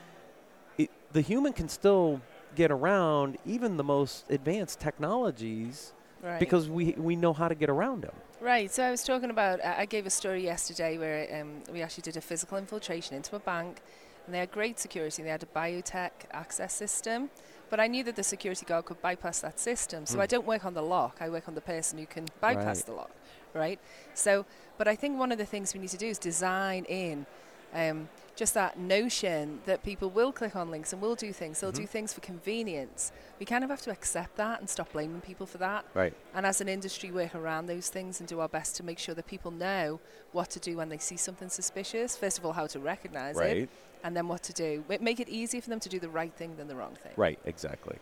it, 0.76 0.90
the 1.12 1.22
human 1.22 1.52
can 1.54 1.68
still 1.70 2.20
get 2.54 2.70
around 2.70 3.38
even 3.44 3.76
the 3.76 3.84
most 3.84 4.30
advanced 4.30 4.80
technologies 4.80 5.92
Right. 6.22 6.38
because 6.38 6.68
we 6.68 6.92
we 6.98 7.16
know 7.16 7.32
how 7.32 7.48
to 7.48 7.54
get 7.54 7.70
around 7.70 8.02
them. 8.02 8.12
Right. 8.42 8.70
So 8.70 8.84
I 8.84 8.90
was 8.90 9.02
talking 9.04 9.30
about. 9.30 9.64
I 9.64 9.80
I 9.82 9.84
gave 9.86 10.04
a 10.06 10.10
story 10.10 10.42
yesterday 10.44 10.98
where 10.98 11.40
um, 11.40 11.62
we 11.72 11.80
actually 11.82 12.02
did 12.02 12.16
a 12.18 12.20
physical 12.20 12.58
infiltration 12.58 13.16
into 13.16 13.36
a 13.36 13.38
bank, 13.38 13.80
and 14.26 14.34
they 14.34 14.38
had 14.40 14.50
great 14.52 14.78
security. 14.78 15.22
They 15.22 15.30
had 15.30 15.42
a 15.42 15.46
biotech 15.46 16.10
access 16.32 16.74
system, 16.74 17.30
but 17.70 17.80
I 17.80 17.86
knew 17.86 18.04
that 18.04 18.16
the 18.16 18.22
security 18.22 18.66
guard 18.66 18.84
could 18.84 19.00
bypass 19.00 19.40
that 19.40 19.58
system. 19.58 20.04
So 20.04 20.16
Hmm. 20.16 20.20
I 20.22 20.26
don't 20.26 20.46
work 20.46 20.64
on 20.66 20.74
the 20.74 20.82
lock. 20.82 21.14
I 21.20 21.30
work 21.30 21.48
on 21.48 21.54
the 21.54 21.62
person 21.62 21.98
who 21.98 22.06
can 22.06 22.26
bypass 22.40 22.78
Right. 22.78 22.86
the 22.86 22.92
lock. 22.92 23.10
Right. 23.54 23.78
So, 24.12 24.44
but 24.76 24.86
I 24.88 24.96
think 24.96 25.18
one 25.18 25.32
of 25.32 25.38
the 25.38 25.46
things 25.46 25.72
we 25.74 25.80
need 25.80 25.90
to 25.90 26.02
do 26.06 26.06
is 26.06 26.18
design 26.18 26.84
in. 26.84 27.24
Um, 27.72 28.08
just 28.40 28.54
that 28.54 28.78
notion 28.78 29.60
that 29.66 29.82
people 29.82 30.08
will 30.08 30.32
click 30.32 30.56
on 30.56 30.70
links 30.70 30.94
and 30.94 31.02
will 31.02 31.14
do 31.14 31.30
things. 31.30 31.60
They'll 31.60 31.70
do 31.72 31.86
things 31.86 32.14
for 32.14 32.22
convenience. 32.22 33.12
We 33.38 33.44
kind 33.44 33.62
of 33.62 33.68
have 33.68 33.82
to 33.82 33.90
accept 33.90 34.36
that 34.36 34.60
and 34.60 34.68
stop 34.68 34.90
blaming 34.94 35.20
people 35.20 35.44
for 35.44 35.58
that 35.58 35.84
Right. 35.92 36.14
and 36.34 36.46
as 36.46 36.62
an 36.62 36.68
industry 36.68 37.10
work 37.10 37.34
around 37.34 37.66
those 37.66 37.90
things 37.90 38.18
and 38.18 38.26
do 38.26 38.40
our 38.40 38.48
best 38.48 38.76
to 38.76 38.82
make 38.82 38.98
sure 38.98 39.14
that 39.14 39.26
people 39.26 39.50
know 39.50 40.00
what 40.32 40.48
to 40.50 40.58
do 40.58 40.78
when 40.78 40.88
they 40.88 40.96
see 40.96 41.18
something 41.18 41.50
suspicious 41.50 42.16
first 42.16 42.38
of 42.38 42.46
all 42.46 42.52
how 42.54 42.66
to 42.68 42.78
recognize 42.80 43.36
Right. 43.36 43.56
it 43.58 43.68
and 44.02 44.16
then 44.16 44.26
what 44.26 44.42
to 44.44 44.54
do 44.54 44.84
make 44.88 45.20
it 45.20 45.28
easier 45.28 45.60
for 45.60 45.68
them 45.68 45.80
to 45.80 45.90
do 45.90 45.98
the 46.00 46.08
right 46.08 46.32
thing 46.32 46.56
than 46.56 46.66
the 46.66 46.76
wrong 46.76 46.94
thing 47.02 47.12
Right, 47.16 47.38
exactly. 47.44 47.98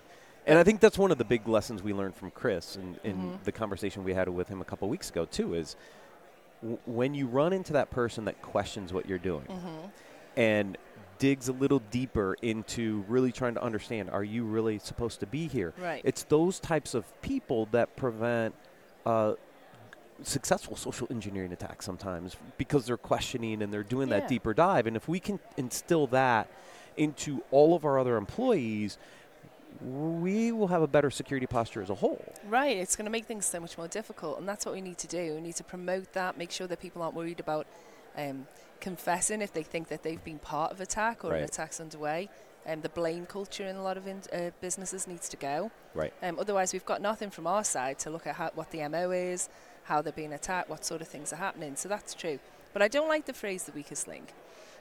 And 0.46 0.56
I 0.56 0.62
think 0.62 0.78
that's 0.78 0.98
one 0.98 1.10
of 1.10 1.18
the 1.18 1.24
big 1.24 1.48
lessons 1.48 1.82
we 1.82 1.92
learned 1.92 2.14
from 2.14 2.30
Chris 2.30 2.76
and 2.76 3.00
in 3.02 3.16
Mhm. 3.16 3.42
the 3.42 3.50
conversation 3.52 4.04
we 4.04 4.14
had 4.14 4.28
with 4.28 4.46
him 4.46 4.60
a 4.60 4.64
couple 4.64 4.88
weeks 4.88 5.10
ago 5.10 5.24
too 5.24 5.54
is 5.54 5.74
w- 6.62 6.78
when 6.86 7.12
you 7.14 7.26
run 7.26 7.52
into 7.52 7.72
that 7.72 7.90
person 7.90 8.24
that 8.26 8.40
questions 8.40 8.92
what 8.92 9.08
you're 9.08 9.18
doing 9.32 9.46
mm-hmm. 9.46 9.86
And 10.38 10.78
digs 11.18 11.48
a 11.48 11.52
little 11.52 11.80
deeper 11.90 12.36
into 12.42 13.04
really 13.08 13.32
trying 13.32 13.54
to 13.54 13.62
understand 13.62 14.08
are 14.10 14.22
you 14.22 14.44
really 14.44 14.78
supposed 14.78 15.18
to 15.20 15.26
be 15.26 15.48
here 15.48 15.74
right 15.80 16.00
it's 16.04 16.22
those 16.24 16.60
types 16.60 16.94
of 16.94 17.04
people 17.22 17.66
that 17.72 17.96
prevent 17.96 18.54
uh, 19.04 19.32
successful 20.22 20.76
social 20.76 21.06
engineering 21.10 21.52
attacks 21.52 21.84
sometimes 21.84 22.36
because 22.56 22.86
they're 22.86 22.96
questioning 22.96 23.62
and 23.62 23.72
they're 23.72 23.82
doing 23.84 24.08
Yeah. 24.08 24.20
that 24.20 24.28
deeper 24.28 24.52
dive. 24.52 24.86
And 24.88 24.96
if 24.96 25.06
we 25.08 25.20
can 25.20 25.38
instill 25.56 26.08
that 26.08 26.48
into 26.96 27.42
all 27.52 27.74
of 27.76 27.84
our 27.84 27.98
other 28.00 28.16
employees, 28.16 28.98
we 29.80 30.50
will 30.50 30.66
have 30.68 30.82
a 30.82 30.88
better 30.88 31.10
security 31.10 31.46
posture 31.46 31.80
as 31.82 31.90
a 31.90 31.94
whole. 31.94 32.24
right 32.48 32.76
it's 32.76 32.96
going 32.96 33.04
to 33.04 33.10
make 33.12 33.26
things 33.26 33.46
so 33.46 33.60
much 33.60 33.78
more 33.78 33.86
difficult 33.86 34.38
and 34.40 34.48
that's 34.48 34.66
what 34.66 34.74
we 34.74 34.80
need 34.80 34.98
to 34.98 35.06
do 35.06 35.34
we 35.36 35.40
need 35.40 35.54
to 35.54 35.62
promote 35.64 36.12
that 36.14 36.36
make 36.36 36.50
sure 36.50 36.66
that 36.66 36.80
people 36.80 37.00
aren't 37.02 37.14
worried 37.14 37.38
about 37.38 37.66
um, 38.16 38.46
confessing 38.80 39.42
if 39.42 39.52
they 39.52 39.62
think 39.62 39.88
that 39.88 40.02
they've 40.02 40.22
been 40.24 40.38
part 40.38 40.72
of 40.72 40.80
attack 40.80 41.24
or 41.24 41.34
an 41.34 41.44
attack's 41.44 41.80
underway 41.80 42.28
um, 42.66 42.80
the 42.82 42.88
blame 42.88 43.24
culture 43.26 43.66
in 43.66 43.76
a 43.76 43.82
lot 43.82 43.96
of 43.96 44.06
in, 44.06 44.20
uh, 44.32 44.50
businesses 44.60 45.06
needs 45.06 45.28
to 45.28 45.36
go 45.36 45.70
Right. 45.94 46.12
Um, 46.22 46.38
otherwise, 46.38 46.72
we've 46.72 46.84
got 46.84 47.00
nothing 47.02 47.30
from 47.30 47.46
our 47.46 47.64
side 47.64 47.98
to 48.00 48.10
look 48.10 48.26
at 48.26 48.36
how, 48.36 48.50
what 48.54 48.70
the 48.70 48.86
MO 48.88 49.10
is, 49.10 49.48
how 49.84 50.00
they're 50.00 50.12
being 50.12 50.32
attacked, 50.32 50.70
what 50.70 50.84
sort 50.84 51.00
of 51.00 51.08
things 51.08 51.32
are 51.32 51.36
happening. 51.36 51.74
So 51.74 51.88
that's 51.88 52.14
true. 52.14 52.38
But 52.72 52.82
I 52.82 52.88
don't 52.88 53.08
like 53.08 53.24
the 53.26 53.32
phrase 53.32 53.64
the 53.64 53.72
weakest 53.72 54.06
link. 54.06 54.32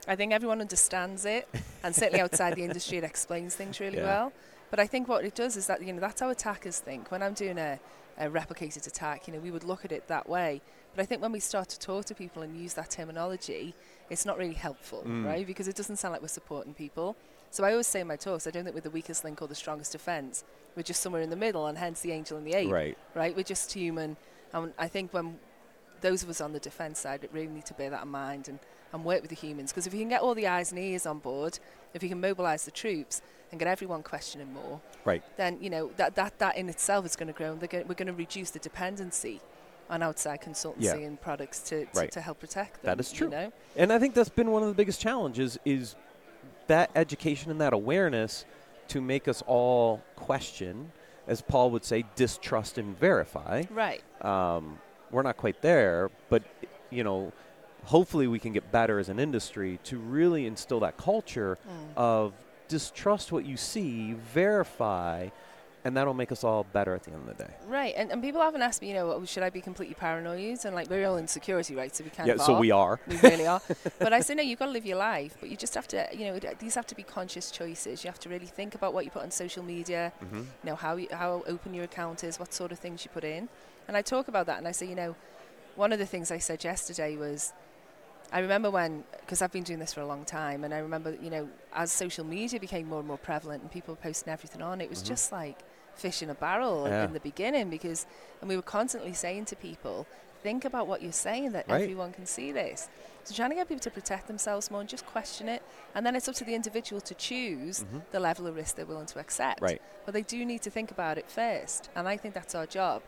I 0.08 0.16
think 0.16 0.32
everyone 0.32 0.62
understands 0.62 1.26
it, 1.26 1.48
and 1.84 1.96
certainly 1.96 2.22
outside 2.22 2.56
the 2.56 2.64
industry, 2.64 2.98
it 3.00 3.04
explains 3.04 3.56
things 3.56 3.80
really 3.80 3.98
Yeah. 3.98 4.04
well. 4.04 4.34
But 4.70 4.80
I 4.80 4.86
think 4.86 5.08
what 5.08 5.26
it 5.26 5.34
does 5.34 5.58
is 5.58 5.66
that 5.68 5.82
you 5.82 5.92
know 5.94 6.02
that's 6.02 6.20
how 6.22 6.30
attackers 6.30 6.80
think. 6.80 7.10
When 7.10 7.24
I'm 7.24 7.34
doing 7.34 7.58
a, 7.58 7.80
a 8.20 8.30
replicated 8.30 8.86
attack, 8.86 9.28
you 9.28 9.34
know, 9.34 9.40
we 9.40 9.50
would 9.50 9.64
look 9.64 9.86
at 9.86 9.92
it 9.92 10.08
that 10.08 10.30
way. 10.30 10.62
But 10.98 11.04
I 11.04 11.06
think 11.06 11.22
when 11.22 11.32
we 11.32 11.40
start 11.40 11.70
to 11.70 11.78
talk 11.80 12.06
to 12.06 12.16
people 12.16 12.42
and 12.42 12.60
use 12.60 12.74
that 12.74 12.90
terminology, 12.90 13.76
it's 14.10 14.26
not 14.26 14.36
really 14.40 14.56
helpful, 14.56 15.04
Mm. 15.06 15.26
right? 15.28 15.46
Because 15.46 15.68
it 15.68 15.76
doesn't 15.76 15.98
sound 15.98 16.12
like 16.14 16.24
we're 16.24 16.28
supporting 16.28 16.74
people. 16.74 17.16
So 17.52 17.64
I 17.64 17.72
always 17.74 17.86
say 17.86 18.00
in 18.02 18.08
my 18.08 18.16
talks, 18.16 18.48
I 18.48 18.50
don't 18.50 18.64
think 18.64 18.74
we're 18.74 18.82
the 18.82 18.90
weakest 18.90 19.24
link 19.24 19.40
or 19.40 19.48
the 19.48 19.54
strongest 19.54 19.92
defence. 19.92 20.44
We're 20.76 20.82
just 20.82 21.02
somewhere 21.02 21.22
in 21.22 21.30
the 21.30 21.36
middle, 21.36 21.68
and 21.68 21.78
hence 21.78 22.02
the 22.02 22.12
angel 22.14 22.36
and 22.36 22.48
the 22.48 22.56
ape, 22.56 22.72
Right. 22.72 22.98
right? 23.14 23.36
We're 23.36 23.44
just 23.44 23.72
human. 23.74 24.18
And 24.54 24.74
I 24.80 24.88
think 24.88 25.14
when 25.14 25.40
those 26.02 26.24
of 26.24 26.30
us 26.30 26.42
on 26.42 26.54
the 26.54 26.60
defence 26.60 26.98
side 27.00 27.30
really 27.32 27.46
need 27.48 27.66
to 27.68 27.76
bear 27.76 27.92
that 27.92 28.02
in 28.02 28.10
mind 28.10 28.48
and, 28.48 28.58
and 28.92 29.06
work 29.06 29.22
with 29.22 29.30
the 29.30 29.36
humans. 29.36 29.72
Because 29.72 29.86
if 29.86 29.94
you 29.94 30.00
can 30.00 30.10
get 30.10 30.22
all 30.22 30.34
the 30.34 30.48
eyes 30.48 30.72
and 30.72 30.80
ears 30.80 31.06
on 31.06 31.20
board, 31.20 31.60
if 31.94 32.02
you 32.02 32.10
can 32.10 32.20
mobilise 32.20 32.66
the 32.66 32.72
troops 32.72 33.22
and 33.52 33.60
get 33.60 33.68
everyone 33.68 34.02
questioning 34.02 34.52
more, 34.52 34.82
Right. 35.06 35.22
then 35.38 35.60
you 35.62 35.70
know 35.70 35.92
that 35.98 36.16
that, 36.16 36.40
that 36.40 36.58
in 36.58 36.70
itself 36.70 37.06
is 37.06 37.16
going 37.16 37.28
to 37.28 37.34
grow. 37.34 37.52
And 37.52 37.62
we're 37.62 37.94
going 38.02 38.08
to 38.08 38.14
reduce 38.14 38.50
the 38.50 38.60
dependency 38.60 39.42
on 39.90 40.04
outside 40.04 40.42
consultancy 40.42 40.76
Yeah. 40.84 40.96
and 40.96 41.20
products 41.20 41.60
to, 41.70 41.86
to, 41.86 42.00
Right. 42.00 42.12
to 42.12 42.22
help 42.22 42.40
protect 42.40 42.82
them. 42.82 42.98
That 42.98 43.00
is 43.00 43.12
true. 43.12 43.28
You 43.28 43.32
know? 43.32 43.52
And 43.76 43.92
I 43.94 44.00
think 44.00 44.14
that's 44.14 44.30
been 44.30 44.52
one 44.52 44.62
of 44.64 44.68
the 44.70 44.76
biggest 44.76 45.00
challenges 45.02 45.58
is 45.66 45.96
that 46.68 46.90
education 46.96 47.52
and 47.52 47.62
that 47.62 47.74
awareness 47.74 48.46
to 48.90 49.02
make 49.02 49.28
us 49.28 49.42
all 49.48 50.02
question, 50.16 50.92
as 51.28 51.42
Paul 51.42 51.72
would 51.72 51.86
say, 51.86 52.04
distrust 52.16 52.78
and 52.78 52.98
verify. 52.98 53.64
Right. 53.70 54.02
Um, 54.24 54.80
we're 55.12 55.22
not 55.24 55.38
quite 55.38 55.62
there, 55.62 56.10
but 56.30 56.44
you 56.90 57.04
know, 57.04 57.32
hopefully 57.86 58.28
we 58.28 58.40
can 58.40 58.54
get 58.54 58.72
better 58.72 59.00
as 59.00 59.08
an 59.10 59.20
industry 59.20 59.80
to 59.86 59.98
really 59.98 60.46
instill 60.46 60.80
that 60.82 60.98
culture 60.98 61.58
Mm. 61.68 61.94
of 61.98 62.34
distrust 62.68 63.32
what 63.32 63.46
you 63.46 63.56
see, 63.56 64.14
verify, 64.14 65.30
and 65.88 65.96
that'll 65.98 66.14
make 66.14 66.32
us 66.32 66.44
all 66.44 66.64
better 66.74 66.94
at 66.94 67.04
the 67.04 67.12
end 67.12 67.28
of 67.30 67.38
the 67.38 67.44
day. 67.46 67.54
Right, 67.66 67.94
and, 67.98 68.12
and 68.12 68.22
people 68.22 68.42
often 68.42 68.62
ask 68.62 68.82
me, 68.82 68.90
you 68.90 68.94
know, 68.94 69.24
should 69.26 69.42
I 69.42 69.50
be 69.50 69.62
completely 69.62 69.96
paranoid? 69.96 70.60
And 70.66 70.76
like, 70.76 70.90
we're 70.90 71.08
all 71.08 71.18
in 71.18 71.28
security, 71.28 71.74
right? 71.76 71.96
So 71.96 72.04
we 72.04 72.10
kind 72.12 72.28
yeah, 72.28 72.38
so 72.38 72.56
are. 72.56 72.60
we 72.60 72.72
are. 72.72 73.00
We 73.08 73.18
really 73.18 73.48
are. 73.48 73.62
but 74.00 74.12
I 74.14 74.20
say, 74.20 74.36
no, 74.36 74.44
you've 74.44 74.60
got 74.60 74.66
to 74.66 74.72
live 74.72 74.86
your 74.86 74.98
life. 74.98 75.38
But 75.40 75.50
you 75.50 75.56
just 75.58 75.74
have 75.76 75.88
to, 75.90 76.08
you 76.14 76.26
know, 76.28 76.40
these 76.60 76.76
have 76.76 76.86
to 76.88 76.96
be 76.96 77.04
conscious 77.04 77.50
choices. 77.50 78.04
You 78.04 78.10
have 78.10 78.20
to 78.20 78.30
really 78.30 78.46
think 78.46 78.76
about 78.76 78.94
what 78.94 79.06
you 79.06 79.12
put 79.12 79.24
on 79.24 79.32
social 79.32 79.64
media, 79.64 80.12
Mm-hmm. 80.24 80.38
you 80.38 80.46
know, 80.66 80.76
how, 80.76 80.98
you, 80.98 81.08
how 81.12 81.44
open 81.48 81.74
your 81.74 81.86
account 81.86 82.24
is, 82.24 82.40
what 82.40 82.54
sort 82.54 82.72
of 82.72 82.80
things 82.80 83.06
you 83.06 83.10
put 83.14 83.24
in. 83.24 83.48
And 83.88 83.96
I 83.96 84.02
talk 84.02 84.28
about 84.28 84.46
that 84.48 84.58
and 84.58 84.68
I 84.68 84.74
say, 84.74 84.86
you 84.88 84.96
know, 84.96 85.16
one 85.76 85.94
of 85.94 86.00
the 86.00 86.06
things 86.06 86.32
I 86.32 86.40
said 86.40 86.64
yesterday 86.64 87.16
was, 87.16 87.54
I 88.34 88.40
remember 88.40 88.70
when, 88.70 89.06
because 89.22 89.42
I've 89.42 89.54
been 89.54 89.64
doing 89.64 89.80
this 89.80 89.94
for 89.94 90.02
a 90.02 90.06
long 90.06 90.26
time, 90.26 90.66
and 90.66 90.74
I 90.74 90.80
remember, 90.80 91.16
you 91.22 91.30
know, 91.30 91.48
as 91.74 91.94
social 91.94 92.26
media 92.26 92.60
became 92.60 92.88
more 92.90 93.00
and 93.00 93.08
more 93.08 93.18
prevalent 93.18 93.62
and 93.62 93.72
people 93.72 93.94
were 93.94 94.02
posting 94.02 94.34
everything 94.34 94.62
on, 94.62 94.82
it 94.82 94.90
was 94.90 95.02
Mhm. 95.02 95.08
just 95.08 95.32
like 95.32 95.58
fish 95.98 96.22
in 96.22 96.30
a 96.30 96.34
barrel 96.36 96.88
Yeah. 96.88 97.06
in 97.06 97.14
the 97.14 97.20
beginning 97.20 97.70
because, 97.70 98.06
and 98.42 98.50
we 98.50 98.56
were 98.56 98.62
constantly 98.62 99.14
saying 99.14 99.46
to 99.46 99.56
people, 99.56 100.06
think 100.44 100.64
about 100.66 100.88
what 100.88 101.02
you're 101.02 101.12
saying 101.12 101.52
that 101.54 101.68
Right. 101.68 101.82
everyone 101.82 102.14
can 102.14 102.26
see 102.26 102.52
this. 102.52 102.90
So 103.24 103.34
trying 103.36 103.50
to 103.50 103.56
get 103.56 103.68
people 103.68 103.82
to 103.82 103.92
protect 103.92 104.28
themselves 104.28 104.70
more 104.72 104.80
and 104.80 104.88
just 104.90 105.06
question 105.06 105.50
it, 105.50 105.62
and 105.96 106.06
then 106.06 106.16
it's 106.16 106.30
up 106.30 106.36
to 106.36 106.46
the 106.46 106.54
individual 106.56 107.02
to 107.02 107.14
choose 107.16 107.84
Mhm. 107.84 108.04
the 108.12 108.20
level 108.20 108.48
of 108.48 108.56
risk 108.56 108.76
they're 108.76 108.86
willing 108.86 109.08
to 109.08 109.20
accept. 109.20 109.62
Right. 109.62 109.82
But 110.06 110.14
they 110.14 110.22
do 110.22 110.46
need 110.46 110.62
to 110.62 110.70
think 110.70 110.92
about 110.92 111.18
it 111.18 111.30
first, 111.30 111.90
and 111.96 112.08
I 112.08 112.16
think 112.16 112.34
that's 112.34 112.56
our 112.56 112.66
job. 112.66 113.02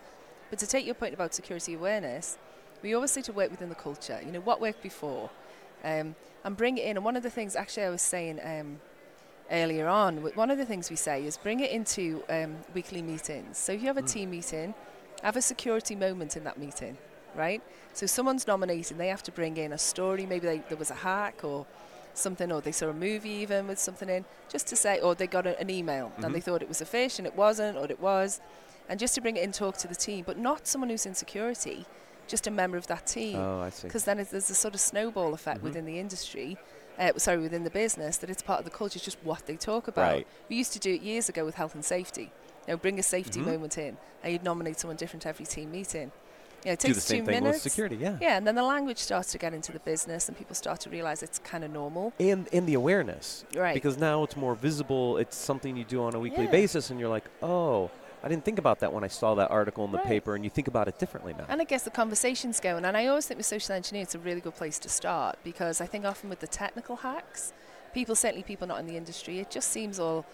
But 0.50 0.60
to 0.60 0.68
take 0.68 0.86
your 0.86 0.96
point 0.96 1.14
about 1.14 1.34
security 1.34 1.76
awareness, 1.76 2.38
we 2.82 2.94
always 2.94 3.16
need 3.16 3.26
to 3.26 3.34
work 3.34 3.52
within 3.52 3.70
the 3.70 3.76
culture. 3.76 4.20
You 4.26 4.32
know, 4.32 4.42
what 4.42 4.60
worked 4.60 4.82
before, 4.82 5.30
um, 5.84 6.16
and 6.44 6.58
bring 6.58 6.78
it 6.78 6.86
in. 6.86 6.98
And 6.98 7.06
one 7.06 7.16
of 7.16 7.24
the 7.24 7.30
things, 7.30 7.56
actually, 7.56 7.84
I 7.84 7.90
was 7.90 8.02
saying 8.02 8.40
um, 8.44 8.82
earlier 9.52 9.88
on, 9.88 10.18
one 10.36 10.52
of 10.52 10.58
the 10.58 10.66
things 10.66 10.90
we 10.90 10.96
say 10.96 11.26
is 11.26 11.38
bring 11.38 11.60
it 11.60 11.72
into 11.72 12.24
um, 12.30 12.58
weekly 12.74 13.02
meetings. 13.02 13.58
So 13.58 13.72
if 13.74 13.82
you 13.82 13.88
have 13.88 13.98
a 13.98 14.02
Mm. 14.02 14.08
team 14.14 14.30
meeting, 14.32 14.74
have 15.24 15.36
a 15.36 15.42
security 15.42 15.96
moment 15.96 16.38
in 16.38 16.44
that 16.44 16.58
meeting, 16.58 16.98
right? 17.36 17.62
So 17.94 18.06
someone's 18.06 18.48
nominating, 18.48 18.98
they 18.98 19.08
have 19.08 19.24
to 19.24 19.32
bring 19.32 19.58
in 19.58 19.74
a 19.74 19.78
story. 19.78 20.26
Maybe 20.26 20.48
they, 20.48 20.58
there 20.70 20.78
was 20.78 20.92
a 20.92 20.96
hack 20.96 21.44
or 21.44 21.66
something, 22.14 22.52
or 22.52 22.62
they 22.62 22.72
saw 22.72 22.88
a 22.90 22.94
movie 22.94 23.30
even 23.30 23.68
with 23.68 23.80
something 23.80 24.10
in, 24.10 24.26
just 24.50 24.68
to 24.68 24.76
say, 24.76 25.00
or 25.00 25.16
they 25.16 25.28
got 25.28 25.46
a, 25.48 25.60
an 25.60 25.70
email 25.70 26.12
and 26.18 26.34
they 26.34 26.40
Mhm. 26.40 26.44
thought 26.44 26.62
it 26.62 26.68
was 26.70 26.82
a 26.82 26.86
phish 26.86 27.18
and 27.18 27.26
it 27.28 27.36
wasn't, 27.36 27.78
or 27.78 27.86
it 27.86 28.00
was, 28.00 28.42
and 28.88 29.00
just 29.00 29.16
to 29.16 29.22
bring 29.22 29.38
it 29.38 29.44
in, 29.44 29.52
talk 29.52 29.78
to 29.78 29.88
the 29.88 29.96
team, 29.96 30.24
but 30.26 30.38
not 30.38 30.68
someone 30.68 30.90
who's 30.90 31.06
in 31.06 31.14
security, 31.16 31.86
just 32.28 32.46
a 32.48 32.52
member 32.52 32.78
of 32.78 32.88
that 32.88 33.06
team 33.08 33.38
Oh, 33.38 33.62
I 33.62 33.70
see. 33.70 33.88
because 33.88 34.04
then 34.06 34.20
it's, 34.20 34.32
there's 34.32 34.50
a 34.50 34.56
sort 34.56 34.74
of 34.74 34.80
snowball 34.80 35.34
effect 35.34 35.60
Mhm. 35.62 35.64
within 35.64 35.86
the 35.86 35.98
industry. 36.00 36.58
Uh, 37.00 37.12
sorry, 37.18 37.38
within 37.38 37.64
the 37.64 37.70
business, 37.70 38.18
that 38.18 38.30
it's 38.30 38.42
part 38.42 38.60
of 38.60 38.66
the 38.66 38.72
culture. 38.72 38.98
It's 38.98 39.06
just 39.06 39.18
what 39.24 39.46
they 39.48 39.56
talk 39.56 39.88
about. 39.88 40.02
Right. 40.12 40.28
We 40.50 40.58
used 40.58 40.74
to 40.74 40.80
do 40.80 40.94
it 40.94 41.02
years 41.02 41.30
ago 41.30 41.46
with 41.46 41.56
health 41.56 41.74
and 41.74 41.84
safety. 41.86 42.32
You 42.68 42.74
know, 42.74 42.78
bring 42.78 43.00
a 43.00 43.04
safety 43.04 43.40
Mhm. 43.40 43.46
moment 43.46 43.78
in, 43.78 43.98
and 44.22 44.34
you'd 44.34 44.44
nominate 44.44 44.80
someone 44.80 44.98
different 44.98 45.26
every 45.26 45.46
team 45.46 45.72
meeting. 45.72 46.12
You 46.66 46.72
know, 46.72 46.72
it 46.74 46.80
Do 46.80 46.88
takes 46.90 46.96
the 46.96 47.02
same 47.02 47.20
two 47.22 47.32
thing 47.32 47.44
minutes. 47.44 47.64
with 47.64 47.72
security, 47.72 47.96
yeah. 47.96 48.18
Yeah, 48.20 48.36
and 48.36 48.46
then 48.46 48.56
the 48.56 48.64
language 48.64 48.98
starts 48.98 49.32
to 49.32 49.38
get 49.38 49.54
into 49.54 49.72
the 49.72 49.80
business, 49.80 50.28
and 50.28 50.38
people 50.38 50.56
start 50.56 50.82
to 50.82 50.90
realize 50.90 51.24
it's 51.24 51.40
kind 51.40 51.64
of 51.64 51.72
normal. 51.72 52.12
And 52.20 52.48
in 52.50 52.66
the 52.66 52.74
awareness. 52.74 53.46
Right. 53.56 53.74
Because 53.74 53.98
now 53.98 54.24
it's 54.24 54.36
more 54.36 54.56
visible. 54.56 55.18
It's 55.18 55.38
something 55.38 55.78
you 55.78 55.86
do 55.86 56.04
on 56.04 56.14
a 56.16 56.20
weekly 56.20 56.44
Yeah. 56.46 56.52
basis, 56.52 56.90
and 56.90 57.00
you're 57.00 57.08
like, 57.10 57.24
oh, 57.42 57.90
I 58.24 58.28
didn't 58.28 58.44
think 58.44 58.60
about 58.60 58.80
that 58.80 58.92
when 58.92 59.04
I 59.04 59.08
saw 59.08 59.36
that 59.36 59.50
article 59.50 59.86
in 59.86 59.92
the 59.92 59.98
Right. 59.98 60.08
paper, 60.08 60.36
and 60.36 60.44
you 60.44 60.50
think 60.50 60.68
about 60.68 60.88
it 60.88 61.00
differently 61.00 61.34
now. 61.38 61.46
And 61.48 61.62
I 61.62 61.64
guess 61.64 61.84
the 61.84 61.90
conversation's 61.90 62.60
going. 62.60 62.84
And 62.86 62.98
I 62.98 63.08
always 63.08 63.28
think 63.28 63.38
with 63.38 63.46
social 63.46 63.76
engineering, 63.76 64.04
it's 64.04 64.16
a 64.16 64.20
really 64.20 64.42
good 64.42 64.56
place 64.56 64.78
to 64.80 64.90
start 64.90 65.38
because 65.44 65.80
I 65.80 65.86
think 65.86 66.06
often 66.06 66.30
with 66.30 66.40
the 66.40 66.48
technical 66.48 66.98
hacks, 66.98 67.54
people, 67.94 68.16
certainly 68.16 68.44
people 68.44 68.68
not 68.68 68.80
in 68.80 68.88
the 68.88 68.98
industry, 68.98 69.40
it 69.40 69.50
just 69.50 69.70
seems 69.72 70.00
all 70.00 70.26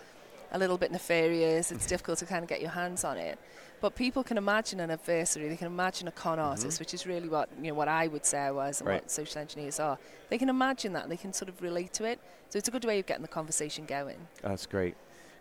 a 0.51 0.57
little 0.57 0.77
bit 0.77 0.91
nefarious. 0.91 1.71
It's 1.71 1.85
difficult 1.93 2.17
to 2.19 2.25
kind 2.25 2.43
of 2.43 2.49
get 2.49 2.61
your 2.61 2.71
hands 2.71 3.03
on 3.03 3.17
it. 3.17 3.37
But 3.81 3.95
people 3.95 4.23
can 4.23 4.37
imagine 4.37 4.79
an 4.79 4.89
adversary. 4.89 5.47
They 5.49 5.57
can 5.57 5.67
imagine 5.67 6.07
a 6.07 6.11
con 6.11 6.37
mm-hmm. 6.37 6.47
artist, 6.47 6.79
which 6.79 6.93
is 6.93 7.05
really 7.05 7.27
what 7.27 7.49
you 7.61 7.67
know 7.67 7.75
what 7.75 7.87
I 7.87 8.07
would 8.07 8.25
say 8.25 8.39
I 8.39 8.51
was 8.51 8.79
and 8.79 8.89
Right. 8.89 9.01
what 9.01 9.11
social 9.11 9.41
engineers 9.41 9.79
are. 9.79 9.99
They 10.29 10.37
can 10.37 10.49
imagine 10.49 10.93
that 10.93 11.03
and 11.03 11.11
they 11.11 11.17
can 11.17 11.33
sort 11.33 11.49
of 11.49 11.61
relate 11.61 11.93
to 11.93 12.05
it. 12.05 12.19
So 12.49 12.57
it's 12.57 12.67
a 12.67 12.71
good 12.71 12.85
way 12.85 12.99
of 12.99 13.05
getting 13.05 13.21
the 13.21 13.27
conversation 13.27 13.85
going. 13.85 14.27
That's 14.41 14.65
great. 14.65 14.95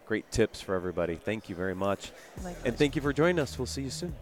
Great 0.07 0.31
tips 0.31 0.61
for 0.61 0.75
everybody. 0.75 1.17
Thank 1.17 1.49
you 1.49 1.55
very 1.55 1.75
much. 1.75 2.13
My 2.43 2.55
And 2.65 2.77
thank 2.77 2.95
you 2.95 3.03
for 3.03 3.13
joining 3.13 3.39
us. 3.39 3.59
We'll 3.59 3.67
see 3.67 3.83
you 3.83 3.91
soon. 3.91 4.15